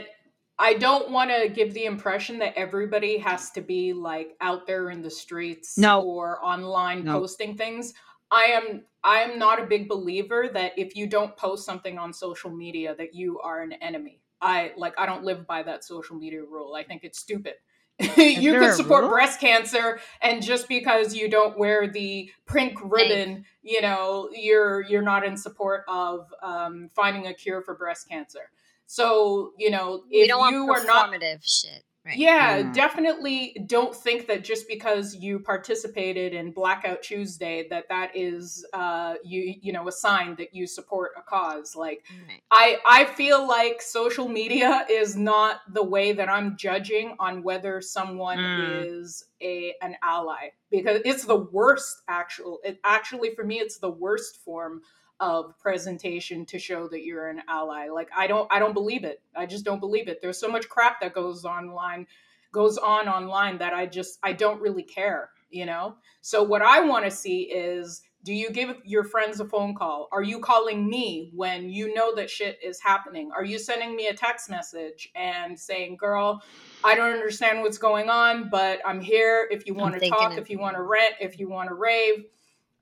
[0.58, 4.90] I don't want to give the impression that everybody has to be like out there
[4.90, 6.02] in the streets No.
[6.02, 7.20] or online No.
[7.20, 7.94] posting things.
[8.30, 12.12] I am I am not a big believer that if you don't post something on
[12.12, 14.20] social media that you are an enemy.
[14.40, 16.74] I like I don't live by that social media rule.
[16.74, 17.54] I think it's stupid.
[18.16, 23.82] you could support breast cancer and just because you don't wear the pink ribbon, you
[23.82, 28.50] know, you're you're not in support of um, finding a cure for breast cancer.
[28.86, 31.84] So, you know, if you are not performative shit.
[32.08, 32.16] Right.
[32.18, 32.72] yeah, Mm.
[32.72, 39.16] definitely don't think that just because you participated in Blackout Tuesday that that is uh
[39.22, 41.76] you you know a sign that you support a cause.
[41.76, 42.40] Like Right.
[42.50, 47.82] I I feel like social media is not the way that I'm judging on whether
[47.82, 48.86] someone Mm.
[48.86, 53.90] is a an ally because it's the worst actual it actually for me it's the
[53.90, 54.80] worst form
[55.20, 57.88] of presentation to show that you're an ally.
[57.88, 59.22] Like i don't i don't believe it.
[59.36, 60.20] I just don't believe it.
[60.22, 62.06] There's so much crap that goes online
[62.50, 65.96] goes on online that i just i don't really care you know?
[66.20, 70.08] So what i want to see is do you give your friends a phone call?
[70.10, 73.30] Are you calling me when you know that shit is happening?
[73.34, 76.42] Are you sending me a text message and saying girl
[76.84, 80.36] i don't understand what's going on but i'm here if you I'm want to talk
[80.38, 80.62] if you you.
[80.62, 82.24] want to rent if you want to rave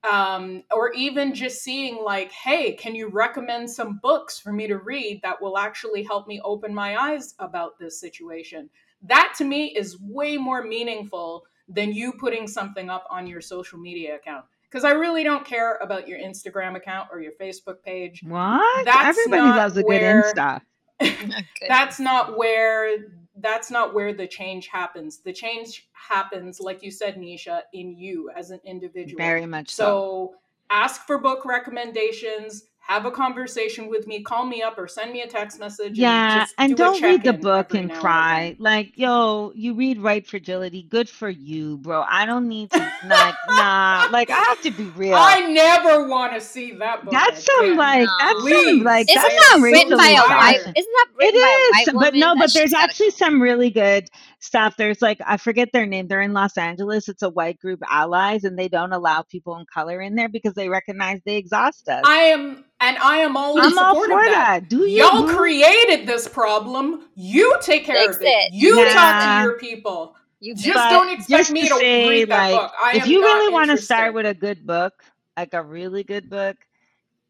[0.09, 4.77] um, or even just seeing like hey can you recommend some books for me to
[4.77, 8.69] read that will actually help me open my eyes about this situation
[9.01, 13.77] that to me is way more meaningful than you putting something up on your social
[13.79, 18.21] media account because i really don't care about your instagram account or your facebook page
[18.23, 18.85] What?
[18.85, 20.61] That's Everybody not loves a where- good Insta.
[21.67, 22.97] that's not where
[23.39, 25.19] that's not where the change happens.
[25.19, 29.17] The change happens, like you said, Nisha, in you as an individual.
[29.17, 29.83] Very much so.
[29.83, 30.35] So
[30.69, 35.21] ask for book recommendations, have a conversation with me, call me up or send me
[35.21, 35.97] a text message.
[35.97, 38.55] Yeah, and, and do don't read the book and now and cry.
[38.59, 40.83] Like, yo, you read White Fragility.
[40.83, 42.03] Good for you, bro.
[42.07, 44.07] I don't need to like nah.
[44.11, 45.15] Like I have to be real.
[45.15, 47.11] I never want to see that book.
[47.13, 48.17] That's some like No.
[48.19, 50.57] that's some like Isn't that's that written by a racially white?
[50.57, 50.73] fashion.
[50.77, 52.07] Isn't that It written by a white is, woman?
[52.07, 54.09] but no, but there's actually some really good
[54.39, 54.75] stuff.
[54.77, 56.07] There's like I forget their name.
[56.07, 57.09] They're in Los Angeles.
[57.09, 60.53] It's a white group, allies, and they don't allow people in color in there because
[60.53, 62.03] they recognize they exhaust us.
[62.05, 64.61] I am, and I am all in I'm all for that.
[64.61, 64.69] that.
[64.69, 65.03] Do you?
[65.03, 65.35] Y'all boo?
[65.35, 67.05] created this problem.
[67.15, 68.27] You take care Fix of it.
[68.27, 68.53] it.
[68.53, 70.15] You talk to your people.
[70.39, 72.71] You Just But don't expect just me to to say, read that like, book.
[72.81, 74.93] I if am you really want to start with a good book,
[75.35, 76.57] like a really good book,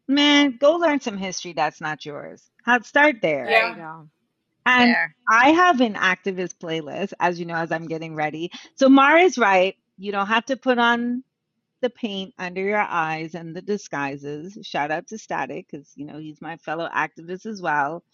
[0.08, 2.50] man, go learn some history that's not yours.
[2.64, 3.46] How to start there.
[3.46, 3.70] there Yeah.
[3.70, 4.08] you go.
[4.68, 5.14] And There.
[5.30, 8.50] I have an activist playlist, as you know, as I'm getting ready.
[8.76, 9.74] So Mara's right.
[9.96, 11.24] You don't have to put on
[11.80, 14.58] the paint under your eyes and the disguises.
[14.62, 18.04] Shout out to Static, because you know he's my fellow activist as well.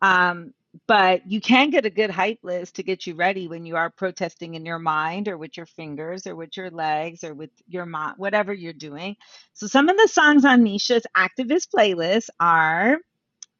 [0.00, 0.54] Um,
[0.86, 3.90] but you can get a good hype list to get you ready when you are
[3.90, 7.86] protesting in your mind or with your fingers or with your legs or with your
[7.86, 9.16] mind, whatever you're doing.
[9.54, 12.98] So some of the songs on Nisha's activist playlist are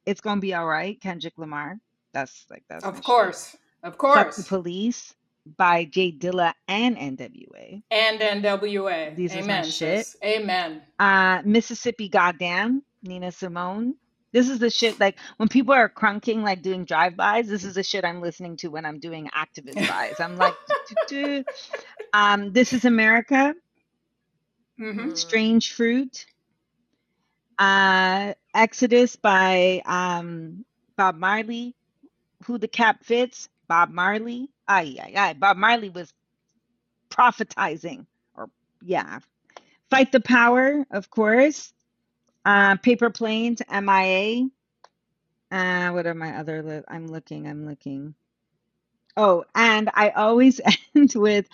[0.07, 1.79] "It's Gonna Be Alright," Kendrick Lamar.
[2.13, 3.57] That's like that's Of course.
[3.83, 4.49] Of Fuck the course.
[4.49, 5.15] Police
[5.57, 7.83] by Jay Dilla and NWA.
[7.91, 9.17] And NWA.
[9.17, 10.07] These are my Amen, shit.
[10.07, 10.17] sis.
[10.25, 10.83] Amen.
[10.99, 13.95] Uh, Mississippi Goddamn, Nina Simone.
[14.33, 17.49] This is the shit like when people are crunking, like doing drive-bys.
[17.49, 20.21] This is the shit I'm listening to when I'm doing activist buys.
[20.21, 20.55] I'm like,
[22.13, 23.55] um, This is America,
[24.79, 25.17] hmm Mm.
[25.19, 26.27] Strange Fruit,
[27.59, 30.65] uh, Exodus by um,
[30.97, 31.75] Bob Marley.
[32.47, 33.49] Who the cap fits?
[33.69, 34.51] Bob Marley.
[34.69, 35.35] Aye, aye, aye.
[35.35, 36.13] Bob Marley was
[37.11, 38.51] prophetizing, or
[38.83, 39.21] yeah,
[39.91, 41.73] Fight the Power, of course.
[42.45, 44.49] Uh, Paper Planes, MIA.
[45.51, 46.63] Uh, what are my other?
[46.63, 47.49] Li- I'm looking.
[47.49, 48.15] I'm looking.
[49.17, 50.61] Oh, and I always
[50.97, 51.49] end with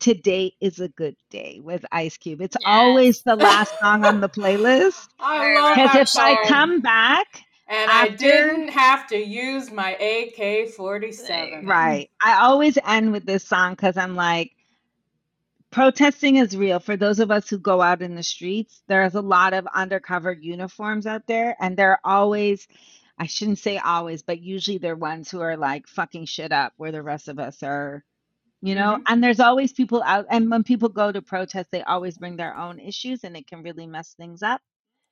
[0.00, 2.42] "Today is a good day" with Ice Cube.
[2.42, 5.82] It's always the last song on the playlist I Very love right.
[5.82, 11.66] because that if I come back, and I didn't have to use my AK 47.
[11.66, 14.52] right, I always end with this song because I'm like,
[15.70, 16.80] protesting is real.
[16.80, 20.32] For those of us who go out in the streets, there's a lot of undercover
[20.32, 22.68] uniforms out there, and they're always,
[23.18, 26.92] I shouldn't say always, but usually they're ones who are like fucking shit up where
[26.92, 28.04] the rest of us are,
[28.62, 28.98] you know?
[28.98, 29.02] Mhm.
[29.08, 32.56] And there's always people out, and when people go to protest, they always bring their
[32.56, 34.62] own issues and it can really mess things up.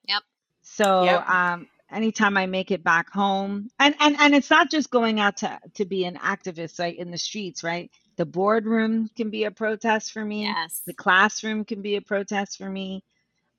[0.09, 0.23] Yep.
[0.63, 1.29] So, Yep.
[1.29, 5.39] um, anytime I make it back home, and and and it's not just going out
[5.39, 7.91] to to be an activist, right, in the streets, right?
[8.17, 10.57] The boardroom can be a protest for me.
[10.57, 10.83] Yes.
[10.87, 13.05] The classroom can be a protest for me.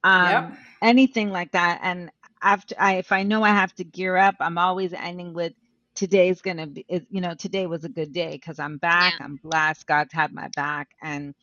[0.03, 0.57] Um, Yep.
[0.81, 1.79] anything like that.
[1.83, 2.11] And
[2.41, 5.53] after I, if I know I have to gear up, I'm always ending with
[5.95, 9.15] today's gonna be, you know, today was a good day because I'm back.
[9.19, 9.87] I'm blessed.
[9.87, 11.35] God's had my back, and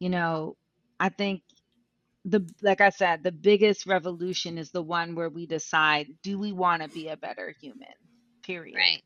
[0.00, 0.56] you know,
[1.00, 1.42] I think
[2.24, 6.52] the like I said, the biggest revolution is the one where we decide, do we
[6.52, 7.88] want to be a better human?
[8.42, 8.76] Period.
[8.76, 9.02] Right.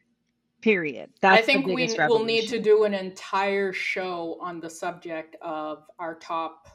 [0.60, 1.10] Period.
[1.20, 5.36] That's I think the we will need to do an entire show on the subject
[5.42, 6.68] of our top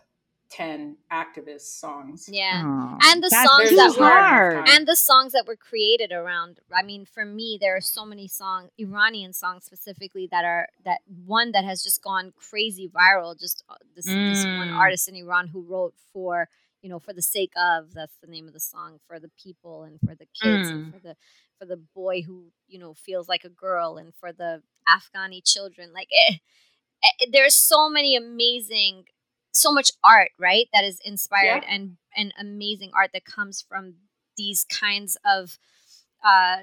[0.50, 2.28] 10 activist songs.
[2.32, 2.64] Yeah.
[2.66, 4.66] Oh, And the that's songs that were- hard.
[4.66, 4.76] time.
[4.76, 8.28] and the songs that were created around i mean for me there are so many
[8.28, 13.64] songs iranian songs specifically that are that one that has just gone crazy viral just
[13.70, 14.78] uh, this, this one Mm.
[14.78, 16.47] artist in iran who wrote for
[16.82, 19.84] you know for the sake of that's the name of the song for the people
[19.84, 20.93] and for the kids and Mm.
[20.93, 21.16] for the
[21.59, 25.92] for the boy who you know feels like a girl and for the afghani children
[25.93, 26.39] like it,
[27.20, 29.05] it, there's so many amazing
[29.61, 31.73] so much art right that is inspired Yeah.
[31.75, 33.95] and and amazing art that comes from
[34.37, 35.57] these kinds of
[36.23, 36.57] uh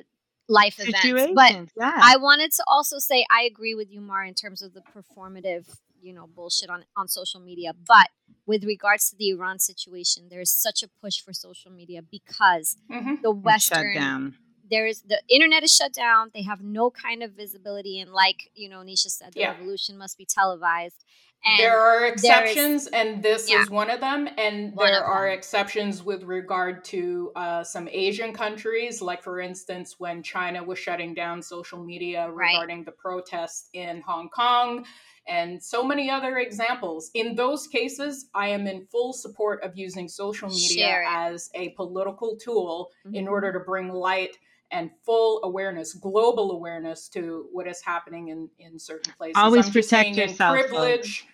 [0.48, 1.92] life events but yeah.
[2.02, 5.66] I wanted to also say I agree with you, Mar, in terms of the performative,
[6.00, 7.72] you know, bullshit on on social media.
[7.86, 8.08] But
[8.46, 13.22] with regards to the Iran situation, there's such a push for social media because Mhm.
[13.22, 14.36] the It's shut Western down.
[14.68, 16.30] there is the internet is shut down.
[16.34, 19.52] They have no kind of visibility, and like you know, Nisha said, the Yeah.
[19.52, 21.04] revolution must be televised.
[21.44, 23.62] And there are there is- exceptions, and this Yeah.
[23.62, 24.28] is one of them.
[24.36, 25.38] And One there are them.
[25.38, 31.14] exceptions with regard to uh, some Asian countries, like, for instance, when China was shutting
[31.14, 32.52] down social media Right.
[32.52, 34.86] regarding the protests in Hong Kong,
[35.28, 37.10] and so many other examples.
[37.14, 42.36] In those cases, I am in full support of using social media as a political
[42.36, 43.30] tool in Mhm.
[43.30, 44.36] order to bring light
[44.70, 49.34] and full awareness, global awareness to what is happening in in certain places.
[49.36, 50.54] Always I'm protect yourself.
[50.58, 51.20] privilege.
[51.20, 51.32] Folks.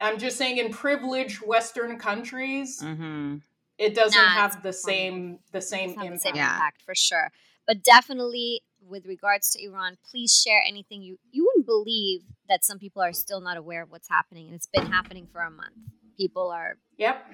[0.00, 3.36] I'm just saying in privileged Western countries, mm-hmm.
[3.78, 6.10] it doesn't nah, have the same the same impact.
[6.12, 6.54] The same yeah.
[6.54, 7.30] impact for sure.
[7.66, 12.78] But definitely with regards to Iran, please share anything you you wouldn't believe that some
[12.78, 15.74] people are still not aware of what's happening, and it's been happening for a month.
[16.16, 17.24] People are yep,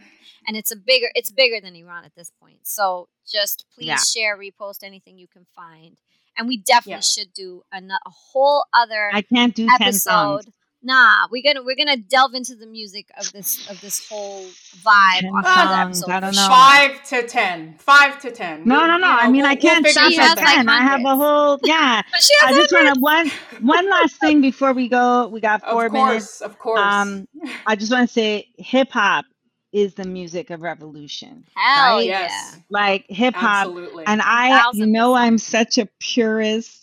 [0.46, 2.60] and it's a bigger it's bigger than Iran at this point.
[2.62, 3.96] So just please yeah.
[3.96, 5.96] share, repost anything you can find,
[6.36, 7.00] and we definitely yeah.
[7.00, 10.52] should do a, a whole other I can't do episode
[10.82, 14.44] nah we're gonna we're gonna delve into the music of this of this whole
[14.82, 15.44] vibe on
[15.92, 16.48] songs, I don't know.
[16.48, 19.92] five to ten five to ten no no no i mean we'll, i can't we'll
[19.92, 22.02] stop at ten like i have a whole yeah
[22.44, 23.30] i just want to one
[23.60, 27.28] one last thing before we go we got four of course, minutes of course um
[27.66, 29.26] i just want to say hip-hop
[29.72, 31.44] is the music of revolution.
[31.54, 32.06] Hell right?
[32.06, 32.58] yes.
[32.70, 33.68] Like hip hop.
[34.06, 36.79] And I you know I'm such a purist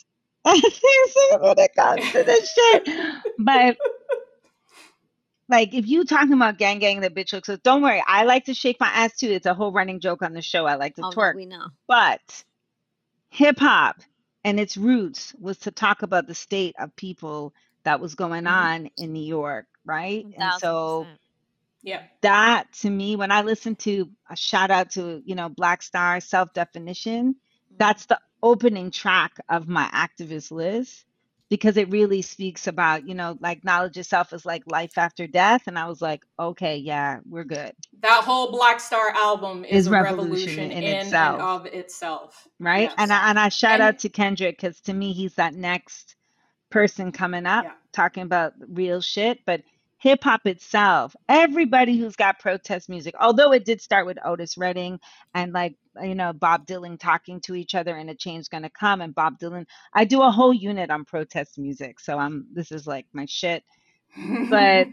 [1.42, 2.90] when it comes to this shit.
[3.40, 3.78] But
[5.50, 8.46] like if you talking about gang gang the bitch looks so don't worry i like
[8.46, 9.30] to shake my ass too.
[9.30, 10.66] It's a whole running joke on the show.
[10.66, 11.36] I like to oh, twerk.
[11.36, 11.68] we know.
[11.88, 12.44] But
[13.30, 14.02] hip-hop
[14.44, 17.54] and its roots was to talk about the state of people
[17.84, 18.54] that was going mm-hmm.
[18.54, 20.26] on in new york right?
[20.38, 21.08] And so
[21.84, 25.82] yeah that to me when i listen to a shout out to you know black
[25.84, 27.76] star self-definition mm-hmm.
[27.78, 31.06] that's the opening track of my activist list
[31.50, 35.64] because it really speaks about, you know, like knowledge itself is like life after death.
[35.68, 37.74] And I was like, okay, yeah, we're good.
[38.02, 41.42] That whole Black Star album is, is a revolution, revolution in, in, itself.
[41.42, 42.48] of itself.
[42.60, 42.90] Right.
[42.90, 42.96] Yes.
[42.98, 46.16] And I, and I shout and, out to Kendrick because to me, he's that next
[46.70, 47.72] person coming up yeah.
[47.94, 49.40] talking about real shit.
[49.46, 49.62] But
[50.08, 55.02] hip hop itself, everybody who's got protest music, although it did start with Otis Redding
[55.36, 59.02] and like, you know, Bob Dylan talking to each other and a change gonna come.
[59.02, 62.00] And Bob Dylan, I do a whole unit on protest music.
[62.00, 63.66] So I'm, this is like my shit.
[64.50, 64.88] But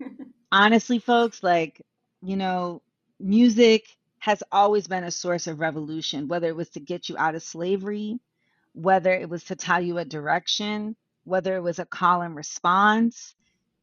[0.52, 1.82] honestly, folks, like,
[2.22, 2.80] you know,
[3.18, 3.86] music
[4.20, 7.42] has always been a source of revolution, whether it was to get you out of
[7.42, 8.20] slavery,
[8.74, 10.94] whether it was to tell you a direction,
[11.24, 13.34] whether it was a call and response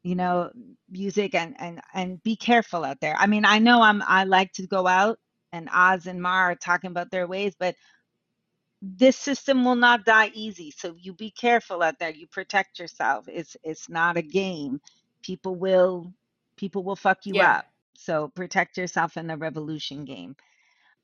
[0.07, 0.49] you know
[0.89, 3.15] music and and and be careful out there.
[3.19, 5.19] I mean i know i'm i like to go out
[5.51, 7.75] and oz and mar are talking about their ways but
[8.81, 10.71] this system will not die easy.
[10.71, 12.11] So you be careful out there.
[12.11, 13.25] You protect yourself.
[13.27, 14.79] It's it's not a game.
[15.23, 16.13] People will
[16.57, 17.57] people will fuck you yeah.
[17.57, 17.65] up.
[17.97, 20.35] So protect yourself in the revolution game.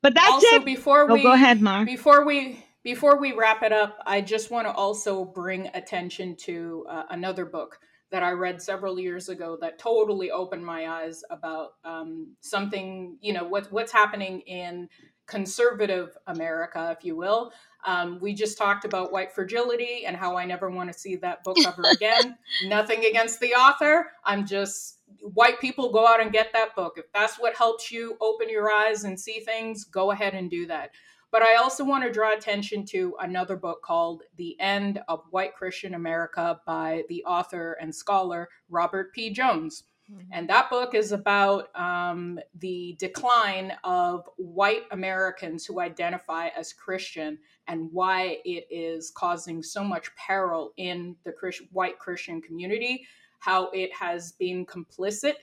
[0.02, 0.64] But that's also, it.
[0.64, 4.50] before oh, we go ahead mar before we before we wrap it up i just
[4.50, 7.78] want to also bring attention to uh, another book
[8.14, 13.32] that I read several years ago that totally opened my eyes about um, something, you
[13.32, 14.88] know, what, what's happening in
[15.26, 17.50] conservative America, if you will.
[17.84, 21.42] Um, we just talked about white fragility and how I never want to see that
[21.42, 22.36] book cover again.
[22.66, 24.12] Nothing against the author.
[24.24, 26.94] I'm just white people go out and get that book.
[26.98, 30.68] If that's what helps you open your eyes and see things, go ahead and do
[30.68, 30.92] that.
[31.34, 35.56] But I also want to draw attention to another book called The End of White
[35.56, 39.30] Christian America by the author and scholar Robert P.
[39.30, 39.82] Jones.
[40.08, 40.28] Mm-hmm.
[40.30, 47.36] And that book is about um, the decline of white Americans who identify as Christian
[47.66, 53.08] and why it is causing so much peril in the Christ- white Christian community,
[53.40, 55.34] how it has been complicit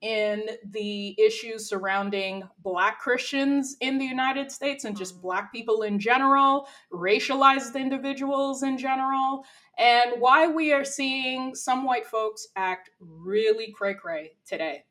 [0.00, 5.20] in the issues surrounding Black Christians in the United States and just.
[5.20, 9.44] Black people in general, racialized individuals in general,
[9.78, 14.84] and why we are seeing some white folks act really cray cray today.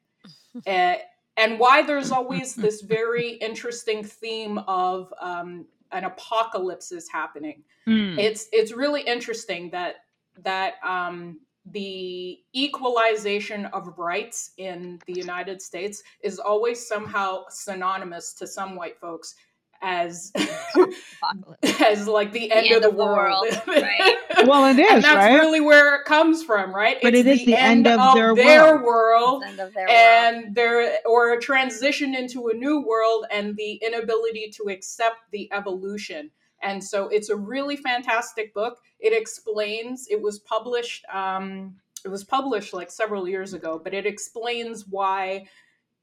[0.66, 0.96] uh,
[1.38, 7.64] and why there's always this very interesting theme of um, an apocalypse is happening.
[7.88, 8.18] Mm.
[8.18, 9.96] It's it's really interesting that
[10.44, 11.40] that um,
[11.72, 19.00] the equalization of rights in the United States is always somehow synonymous to some white
[19.00, 19.36] folks
[19.82, 20.32] as
[21.84, 23.48] as like the, the end, end, of the, world.
[23.52, 24.18] world right?
[24.48, 24.92] well, it is.
[24.92, 25.36] And that's right?
[25.36, 26.98] really where it comes from, right?
[27.02, 29.90] But it's it is the, the end, end, of, their, their world, world of their
[29.90, 30.56] and world.
[30.56, 36.32] their or a transition into a new world, and the inability to accept the evolution.
[36.68, 38.80] And so it's a really fantastic book.
[39.00, 44.06] It explains, it was published, um, it was published like several years ago, but it
[44.06, 45.48] explains why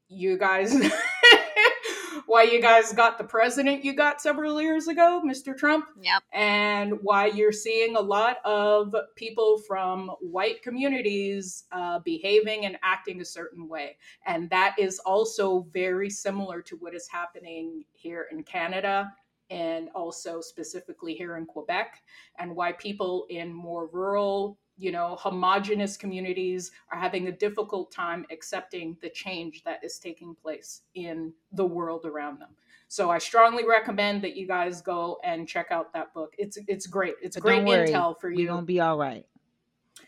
[0.09, 0.75] you guys
[2.25, 5.55] why you guys got the president you got several years ago, Mr.
[5.55, 5.85] Trump.
[6.01, 6.23] Yep.
[6.33, 13.21] And why you're seeing a lot of people from white communities uh, behaving and acting
[13.21, 13.97] a certain way.
[14.25, 19.13] And that is also very similar to what is happening here in Canada
[19.49, 22.01] and also specifically here in Quebec,
[22.39, 28.25] and why people in more rural, you know, homogenous communities are having a difficult time
[28.31, 32.49] accepting the change that is taking place in the world around them.
[32.87, 36.33] So I strongly recommend that you guys go and check out that book.
[36.37, 37.15] It's it's great.
[37.21, 38.35] It's But great worry, intel for you.
[38.35, 38.47] We're you.
[38.47, 39.25] gonna be all right.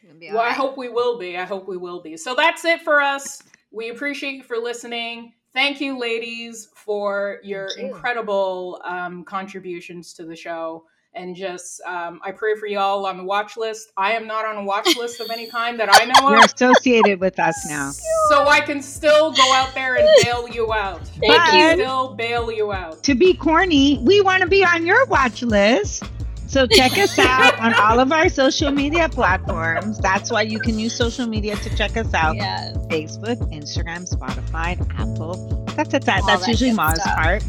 [0.04, 1.38] It'll be Well, I hope we will be.
[1.38, 2.18] I hope we will be.
[2.18, 3.42] So that's it for us.
[3.72, 5.34] We appreciate you for listening.
[5.58, 7.88] Thank you, ladies, for your you.
[7.88, 10.86] incredible um, contributions to the show.
[11.16, 13.92] And just, um, I pray for y'all on the watch list.
[13.98, 16.54] I am not on a watch list of any kind that I know You're of,
[16.54, 17.90] associated with us now.
[18.30, 21.08] so I can still go out there and bail you out.
[21.08, 21.84] Thank I can you.
[21.86, 23.02] still bail you out.
[23.06, 26.04] To be corny, we want to be on your watch list.
[26.48, 30.00] So check us out on all of our social media platforms.
[30.00, 32.36] That's why you can use social media to check us out.
[32.38, 32.72] Yeah.
[32.90, 35.36] Facebook, Instagram, Spotify, Apple.
[35.76, 36.04] That's it.
[36.06, 37.16] That, that's that usually good Ma's stuff.
[37.18, 37.44] part.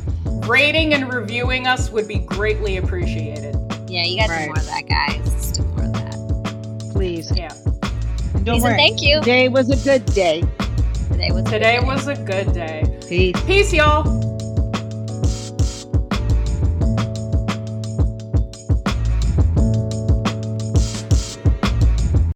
[0.49, 3.55] Rating and reviewing us would be greatly appreciated.
[3.89, 4.41] Yeah, you gotta Right.
[4.43, 5.33] do more of that, guys.
[5.33, 6.91] Let's do more of that.
[6.93, 7.33] Please.
[7.37, 7.53] Yeah.
[8.35, 8.77] And don't Please worry.
[8.77, 9.21] thank you.
[9.21, 10.43] Today was a good day.
[11.11, 11.87] Today was a good Today day.
[11.87, 12.99] was a good day.
[13.09, 13.41] Peace.
[13.47, 14.38] Peace, y'all.